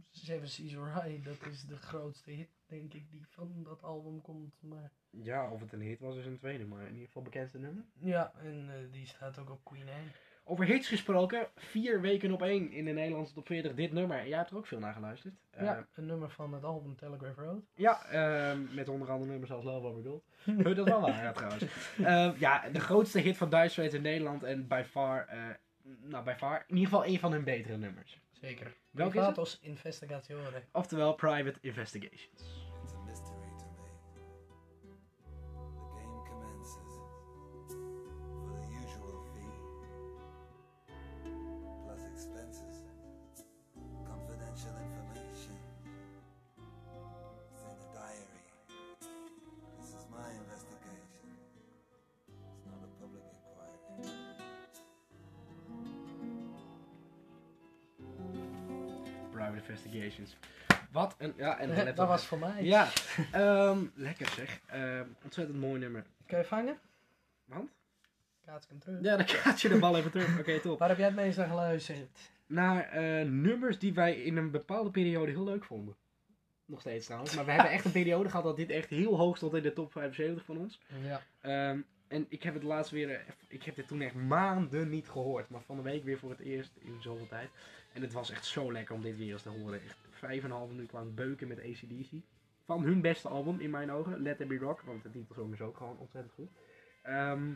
Seven 0.09 0.49
Seas 0.49 0.73
Right, 0.73 1.23
dat 1.25 1.45
is 1.51 1.61
de 1.61 1.77
grootste 1.77 2.31
hit, 2.31 2.49
denk 2.65 2.93
ik, 2.93 3.09
die 3.11 3.25
van 3.27 3.63
dat 3.63 3.83
album 3.83 4.21
komt. 4.21 4.61
Maar 4.61 4.91
Ja, 5.09 5.51
of 5.51 5.59
het 5.59 5.73
een 5.73 5.81
hit 5.81 5.99
was 5.99 6.15
is 6.15 6.25
een 6.25 6.37
tweede, 6.37 6.65
maar 6.65 6.81
in 6.85 6.91
ieder 6.91 7.05
geval 7.05 7.21
bekendste 7.21 7.57
nummer. 7.59 7.85
ja, 7.93 8.33
en 8.35 8.69
eh, 8.69 8.91
die 8.91 9.05
staat 9.05 9.37
ook 9.37 9.49
op 9.49 9.63
Queen 9.63 9.87
1. 9.87 10.11
Over 10.49 10.65
hits 10.65 10.87
gesproken, 10.87 11.47
vier 11.55 12.01
weken 12.01 12.31
op 12.31 12.41
één 12.41 12.71
in 12.71 12.85
de 12.85 12.91
Nederlandse 12.91 13.33
top 13.33 13.45
40 13.45 13.73
dit 13.73 13.91
nummer. 13.91 14.27
Jij 14.27 14.37
hebt 14.37 14.49
er 14.49 14.57
ook 14.57 14.67
veel 14.67 14.79
naar 14.79 14.93
geluisterd. 14.93 15.33
Eh, 15.49 15.65
ja, 15.65 15.87
een 15.93 16.05
nummer 16.05 16.29
van 16.29 16.53
het 16.53 16.63
album 16.63 16.95
Telegraph 16.95 17.37
Road. 17.37 17.63
Ja, 17.75 18.05
ehm, 18.05 18.75
met 18.75 18.89
onder 18.89 19.09
andere 19.11 19.31
nummers 19.31 19.51
als 19.51 19.63
Love 19.63 19.87
Over 19.87 20.03
Gold. 20.03 20.23
Dat 20.75 20.87
wel 20.87 21.01
waar, 21.01 21.23
ja, 21.23 21.31
trouwens. 21.31 21.63
Ehm, 22.03 22.33
ja, 22.39 22.69
de 22.69 22.79
grootste 22.79 23.19
hit 23.19 23.37
van 23.37 23.49
Dire 23.49 23.69
Straits 23.69 23.93
in 23.93 24.01
Nederland 24.01 24.43
en 24.43 24.67
by 24.67 24.83
far, 24.89 25.25
eh, 25.27 25.39
nou 26.01 26.23
by 26.23 26.33
far, 26.37 26.63
in 26.67 26.75
ieder 26.75 26.89
geval 26.89 27.05
een 27.05 27.19
van 27.19 27.31
hun 27.31 27.43
betere 27.43 27.77
nummers. 27.77 28.19
Zeker. 28.31 28.73
Welke 28.91 29.17
is 29.17 29.25
het? 29.25 29.33
Privatos 29.33 29.59
Investigatiore. 29.61 30.63
Oftewel 30.71 31.13
Private 31.13 31.57
Investigations. 31.61 32.66
Investigations. 59.77 60.35
Wat 60.91 61.15
een... 61.17 61.33
Ja, 61.37 61.59
en 61.59 61.95
dat 61.95 62.07
was 62.07 62.25
voor 62.25 62.39
mij. 62.39 62.63
Ja, 62.63 62.87
ehm, 63.31 63.85
lekker 63.93 64.29
zeg. 64.35 64.59
Ehm, 64.65 65.05
ontzettend 65.23 65.59
mooi 65.59 65.79
nummer. 65.79 66.05
Kun 66.25 66.37
je 66.37 66.43
vangen? 66.43 66.77
Want? 67.45 67.69
Kaats 68.45 68.63
ik 68.63 68.69
hem 68.69 68.79
terug. 68.79 69.01
Ja, 69.01 69.17
dan 69.17 69.25
kaat 69.25 69.61
je 69.61 69.69
de 69.69 69.79
bal 69.79 69.97
even 69.97 70.11
terug. 70.11 70.39
Oké, 70.39 70.59
top. 70.59 70.79
Waar 70.79 70.89
heb 70.89 70.97
jij 70.97 71.07
het 71.07 71.15
meest 71.15 71.37
naar 71.37 71.47
geluisterd? 71.47 72.19
Naar 72.45 72.89
eh, 72.89 73.25
nummers 73.25 73.79
die 73.79 73.93
wij 73.93 74.15
in 74.15 74.37
een 74.37 74.51
bepaalde 74.51 74.89
periode 74.91 75.31
heel 75.31 75.43
leuk 75.43 75.63
vonden. 75.63 75.95
Nog 76.65 76.79
steeds 76.79 77.05
trouwens. 77.05 77.35
Maar 77.35 77.45
we 77.45 77.51
hebben 77.51 77.71
echt 77.71 77.85
een 77.85 77.91
periode 77.91 78.29
gehad 78.29 78.45
dat 78.45 78.55
dit 78.55 78.69
echt 78.69 78.89
heel 78.89 79.17
hoog 79.17 79.37
stond 79.37 79.53
in 79.53 79.63
de 79.63 79.73
top 79.73 79.91
75 79.91 80.45
van 80.45 80.57
ons. 80.57 80.79
Ja. 81.03 81.21
Ehm, 81.41 81.79
en 82.07 82.25
ik 82.29 82.43
heb 82.43 82.53
het 82.53 82.63
laatst 82.63 82.91
weer, 82.91 83.09
eh, 83.09 83.19
ik 83.47 83.63
heb 83.63 83.75
dit 83.75 83.87
toen 83.87 84.01
echt 84.01 84.15
maanden 84.15 84.89
niet 84.89 85.09
gehoord. 85.09 85.49
Maar 85.49 85.61
van 85.61 85.75
de 85.75 85.81
week 85.81 86.03
weer 86.03 86.19
voor 86.19 86.29
het 86.29 86.39
eerst 86.39 86.71
in 86.79 87.01
zoveel 87.01 87.27
tijd. 87.27 87.49
En 87.97 88.03
het 88.03 88.13
was 88.13 88.31
echt 88.31 88.45
zo 88.45 88.71
lekker 88.71 88.95
om 88.95 89.01
dit 89.01 89.17
weer 89.17 89.31
eens 89.31 89.41
te 89.41 89.49
horen. 89.49 89.81
Echt 89.81 89.97
vijf 90.09 90.43
en 90.43 90.49
een 90.49 90.57
half 90.57 90.69
minuut 90.69 90.91
lang 90.91 91.15
beuken 91.15 91.47
met 91.47 91.59
ACDC. 91.59 92.11
Van 92.65 92.83
hun 92.83 93.01
beste 93.01 93.27
album 93.27 93.59
in 93.59 93.69
mijn 93.69 93.91
ogen, 93.91 94.21
Let 94.21 94.37
There 94.37 94.49
Be 94.49 94.57
Rock. 94.65 94.81
Want 94.81 95.03
de 95.03 95.09
titelsong 95.09 95.53
is 95.53 95.61
ook 95.61 95.77
gewoon 95.77 95.97
ontzettend 95.97 96.33
goed. 96.33 96.49
Ehm, 97.03 97.51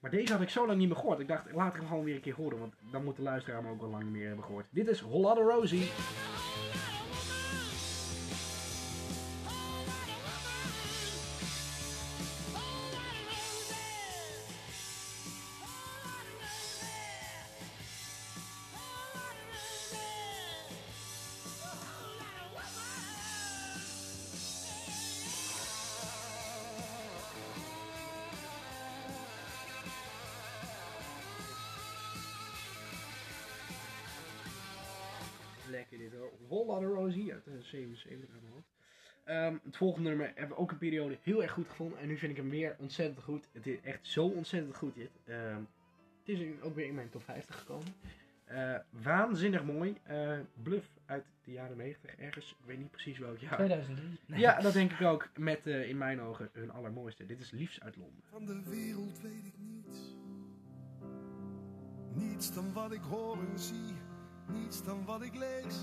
maar 0.00 0.10
deze 0.10 0.32
had 0.32 0.42
ik 0.42 0.48
zo 0.48 0.66
lang 0.66 0.78
niet 0.78 0.88
meer 0.88 0.96
gehoord. 0.96 1.18
Ik 1.18 1.28
dacht, 1.28 1.52
laat 1.52 1.74
ik 1.74 1.80
hem 1.80 1.88
gewoon 1.88 2.04
weer 2.04 2.14
een 2.14 2.20
keer 2.20 2.34
horen. 2.34 2.58
Want 2.58 2.74
dan 2.90 3.04
moet 3.04 3.16
de 3.16 3.22
luisteraar 3.22 3.62
hem 3.62 3.70
ook 3.70 3.82
al 3.82 3.88
lang 3.88 4.02
niet 4.02 4.12
meer 4.12 4.26
hebben 4.26 4.44
gehoord. 4.44 4.66
Dit 4.70 4.88
is 4.88 5.00
Hollada 5.00 5.40
Rosie. 5.40 5.90
Lekker 35.74 35.98
dit 35.98 36.12
hoor. 36.48 36.82
Rosie 36.82 37.32
uit 37.32 37.44
de 37.44 37.62
77 37.62 38.30
uit 38.32 38.42
mijn 38.42 38.52
hoofd. 38.52 38.72
Ehm, 39.24 39.56
het 39.64 39.76
volgende 39.76 40.08
nummer 40.08 40.32
hebben 40.34 40.56
we 40.56 40.62
ook 40.62 40.70
een 40.70 40.78
periode 40.78 41.18
heel 41.22 41.42
erg 41.42 41.52
goed 41.52 41.68
gevonden. 41.68 41.98
En 41.98 42.06
nu 42.06 42.18
vind 42.18 42.30
ik 42.30 42.36
hem 42.36 42.50
weer 42.50 42.76
ontzettend 42.78 43.24
goed. 43.24 43.48
Het 43.52 43.66
is 43.66 43.80
echt 43.80 44.06
zo 44.06 44.26
ontzettend 44.26 44.76
goed 44.76 44.94
dit. 44.94 45.10
Ehm, 45.24 45.60
het 46.18 46.28
is 46.28 46.62
ook 46.62 46.74
weer 46.74 46.86
in 46.86 46.94
mijn 46.94 47.10
top 47.10 47.22
50 47.22 47.58
gekomen. 47.58 47.94
Eh, 48.44 48.74
waanzinnig 48.90 49.64
mooi. 49.64 49.96
Eh, 50.02 50.38
Bluff 50.62 50.90
uit 51.06 51.24
de 51.44 51.52
jaren 51.52 51.76
90 51.76 52.14
ergens. 52.14 52.50
Ik 52.50 52.66
weet 52.66 52.78
niet 52.78 52.90
precies 52.90 53.18
welk 53.18 53.38
jaar. 53.38 53.54
2003. 53.54 54.18
Nee. 54.26 54.40
Ja, 54.40 54.60
dat 54.60 54.72
denk 54.72 54.92
ik 54.92 55.06
ook. 55.06 55.28
Met 55.38 55.66
eh, 55.66 55.88
in 55.88 55.98
mijn 55.98 56.20
ogen 56.20 56.50
hun 56.52 56.70
allermooiste. 56.70 57.26
Dit 57.26 57.40
is 57.40 57.50
Liefs 57.50 57.80
uit 57.80 57.96
Londen. 57.96 58.22
Van 58.24 58.46
de 58.46 58.62
wereld 58.62 59.20
weet 59.20 59.46
ik 59.46 59.54
niets. 59.58 60.16
Niets 62.14 62.54
dan 62.54 62.72
wat 62.72 62.92
ik 62.92 63.02
hoor 63.02 63.38
en 63.38 63.58
zie. 63.58 63.94
Niets 64.46 64.82
dan 64.82 65.04
wat 65.04 65.22
ik 65.22 65.34
lees. 65.34 65.76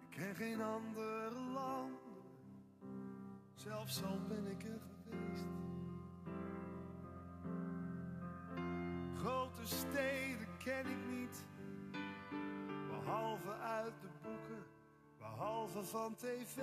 Ik 0.00 0.10
ken 0.10 0.34
geen 0.34 0.62
andere 0.62 1.30
land. 1.52 1.98
Zelfs 3.54 4.02
al 4.04 4.20
ben 4.28 4.46
ik 4.46 4.62
er 4.62 4.80
geweest. 4.80 5.44
Grote 9.14 9.66
steden 9.66 10.46
ken 10.64 10.86
ik 10.86 11.06
niet. 11.10 11.46
Behalve 12.88 13.52
uit 13.52 14.00
de 14.00 14.08
boeken. 14.22 14.64
Behalve 15.18 15.82
van 15.82 16.14
tv. 16.14 16.56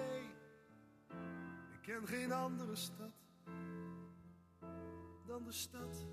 Ik 1.71 1.81
ken 1.81 2.07
geen 2.07 2.31
andere 2.31 2.75
stad 2.75 3.11
dan 5.33 5.43
de 5.43 5.51
stad 5.51 6.05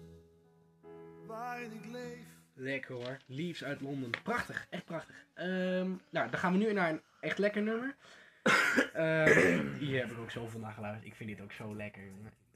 waarin 1.27 1.73
ik 1.73 1.85
leef. 1.85 2.40
Lekker 2.55 2.95
hoor. 2.95 3.19
Leaves 3.27 3.65
uit 3.65 3.81
Londen. 3.81 4.11
Prachtig. 4.23 4.67
Echt 4.71 4.85
prachtig. 4.85 5.27
Ehm, 5.35 5.91
nou, 6.11 6.31
dan 6.31 6.39
gaan 6.39 6.53
we 6.53 6.59
nu 6.59 6.73
naar 6.73 6.91
een 6.91 7.03
echt 7.21 7.39
lekker 7.39 7.63
nummer. 7.63 7.97
Ehm, 8.93 9.67
hier 9.79 10.01
heb 10.01 10.11
ik 10.11 10.19
ook 10.19 10.31
zoveel 10.31 10.61
naar 10.61 10.73
geluisterd. 10.73 11.07
Ik 11.07 11.15
vind 11.15 11.31
dit 11.31 11.41
ook 11.41 11.53
zo 11.53 11.77
lekker. 11.77 12.03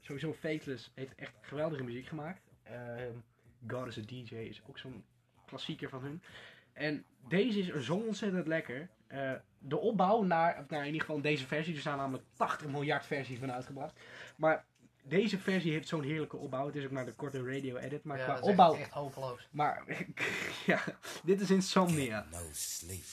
Sowieso 0.01 0.33
Faithless 0.33 0.91
heeft 0.93 1.15
echt 1.15 1.33
geweldige 1.41 1.83
muziek 1.83 2.05
gemaakt. 2.07 2.41
Ehm, 2.63 3.11
God 3.67 3.87
is 3.87 3.97
a 3.97 4.01
DJ 4.01 4.35
is 4.35 4.61
ook 4.67 4.77
zo'n 4.77 5.03
klassieker 5.45 5.89
van 5.89 6.01
hun. 6.01 6.21
En 6.73 7.05
deze 7.27 7.59
is 7.59 7.85
zo 7.85 7.95
ontzettend 7.95 8.47
lekker. 8.47 8.89
Eh, 9.07 9.31
de 9.59 9.77
opbouw 9.77 10.23
naar, 10.23 10.65
naar 10.67 10.79
in 10.79 10.85
ieder 10.85 11.01
geval 11.01 11.21
deze 11.21 11.47
versie. 11.47 11.73
Er 11.73 11.79
staan 11.79 11.97
namelijk 11.97 12.23
80 12.33 12.67
miljard 12.67 13.05
versies 13.05 13.39
van 13.39 13.51
uitgebracht. 13.51 13.99
Maar 14.35 14.65
deze 15.07 15.37
versie 15.39 15.71
heeft 15.71 15.87
zo'n 15.87 16.03
heerlijke 16.03 16.37
opbouw. 16.37 16.65
Het 16.65 16.75
is 16.75 16.85
ook 16.85 16.91
maar 16.91 17.05
de 17.05 17.13
korte 17.13 17.43
radio 17.43 17.77
edit. 17.77 18.03
Maar 18.03 18.17
Ja, 18.17 18.23
qua 18.23 18.33
dat 18.33 18.43
is 18.43 18.49
echt- 18.49 18.59
opbouw 18.59 18.75
echt 18.79 18.91
hopeloos. 18.91 19.47
maar 19.51 19.83
ja, 20.65 20.83
dit 21.23 21.41
is 21.41 21.51
Insomnia. 21.51 22.25
No 22.31 22.39
sleep. 22.51 23.03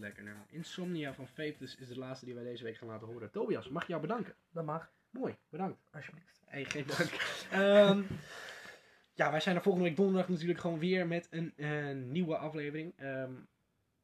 Lekker 0.00 0.22
nummer. 0.22 0.44
Insomnia 0.48 1.14
van 1.14 1.28
Faithless 1.28 1.76
is 1.76 1.88
de 1.88 1.98
laatste 1.98 2.24
die 2.24 2.34
wij 2.34 2.44
deze 2.44 2.64
week 2.64 2.76
gaan 2.76 2.88
laten 2.88 3.06
horen. 3.06 3.30
Tobias, 3.30 3.68
mag 3.68 3.82
ik 3.82 3.88
jou 3.88 4.00
bedanken? 4.00 4.34
Dat 4.50 4.64
mag, 4.64 4.92
Mooi, 5.10 5.36
bedankt. 5.48 5.80
alsjeblieft. 5.90 6.40
Hey, 6.44 6.64
geen 6.64 6.86
dank. 6.86 7.10
Ehm, 7.50 8.02
ja, 9.14 9.30
wij 9.30 9.40
zijn 9.40 9.56
er 9.56 9.62
volgende 9.62 9.88
week 9.88 9.96
donderdag 9.96 10.28
natuurlijk 10.28 10.60
gewoon 10.60 10.78
weer 10.78 11.06
met 11.06 11.26
een 11.30 11.52
eh, 11.56 11.92
nieuwe 11.92 12.36
aflevering. 12.36 12.92
Ehm, 12.96 13.32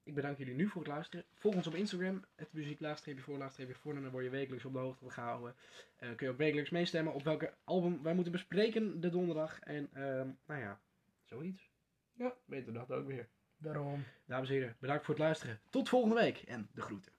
ik 0.02 0.14
bedank 0.14 0.38
jullie 0.38 0.54
nu 0.54 0.68
voor 0.68 0.82
het 0.82 0.90
luisteren. 0.90 1.24
Volg 1.34 1.54
ons 1.54 1.66
op 1.66 1.74
Instagram, 1.74 2.24
het 2.34 2.52
muziek 2.52 2.80
laagstreepje 2.80 3.22
voor 3.22 3.38
laagstreepje 3.38 3.74
voor. 3.74 3.94
En 3.96 4.02
dan 4.02 4.10
word 4.10 4.24
je 4.24 4.30
wekelijks 4.30 4.64
op 4.64 4.72
de 4.72 4.78
hoogte 4.78 5.10
gehouden. 5.10 5.54
Eh 5.96 6.14
kun 6.14 6.26
je 6.26 6.32
ook 6.32 6.38
wekelijks 6.38 6.70
meestemmen 6.70 7.14
op 7.14 7.22
welke 7.22 7.54
album 7.64 8.02
wij 8.02 8.14
moeten 8.14 8.32
bespreken 8.32 9.00
de 9.00 9.08
donderdag. 9.08 9.60
En 9.60 9.88
ehm, 9.92 10.28
nou 10.46 10.60
ja, 10.60 10.80
zoiets. 11.24 11.70
Ja, 12.12 12.34
beter 12.44 12.72
dat 12.72 12.90
ook 12.90 13.06
weer. 13.06 13.28
Daarom. 13.58 14.04
Dames 14.26 14.48
en 14.48 14.54
heren, 14.54 14.76
bedankt 14.80 15.04
voor 15.04 15.14
het 15.14 15.22
luisteren. 15.22 15.60
Tot 15.70 15.88
volgende 15.88 16.14
week 16.14 16.38
en 16.38 16.68
de 16.74 16.80
groeten. 16.80 17.12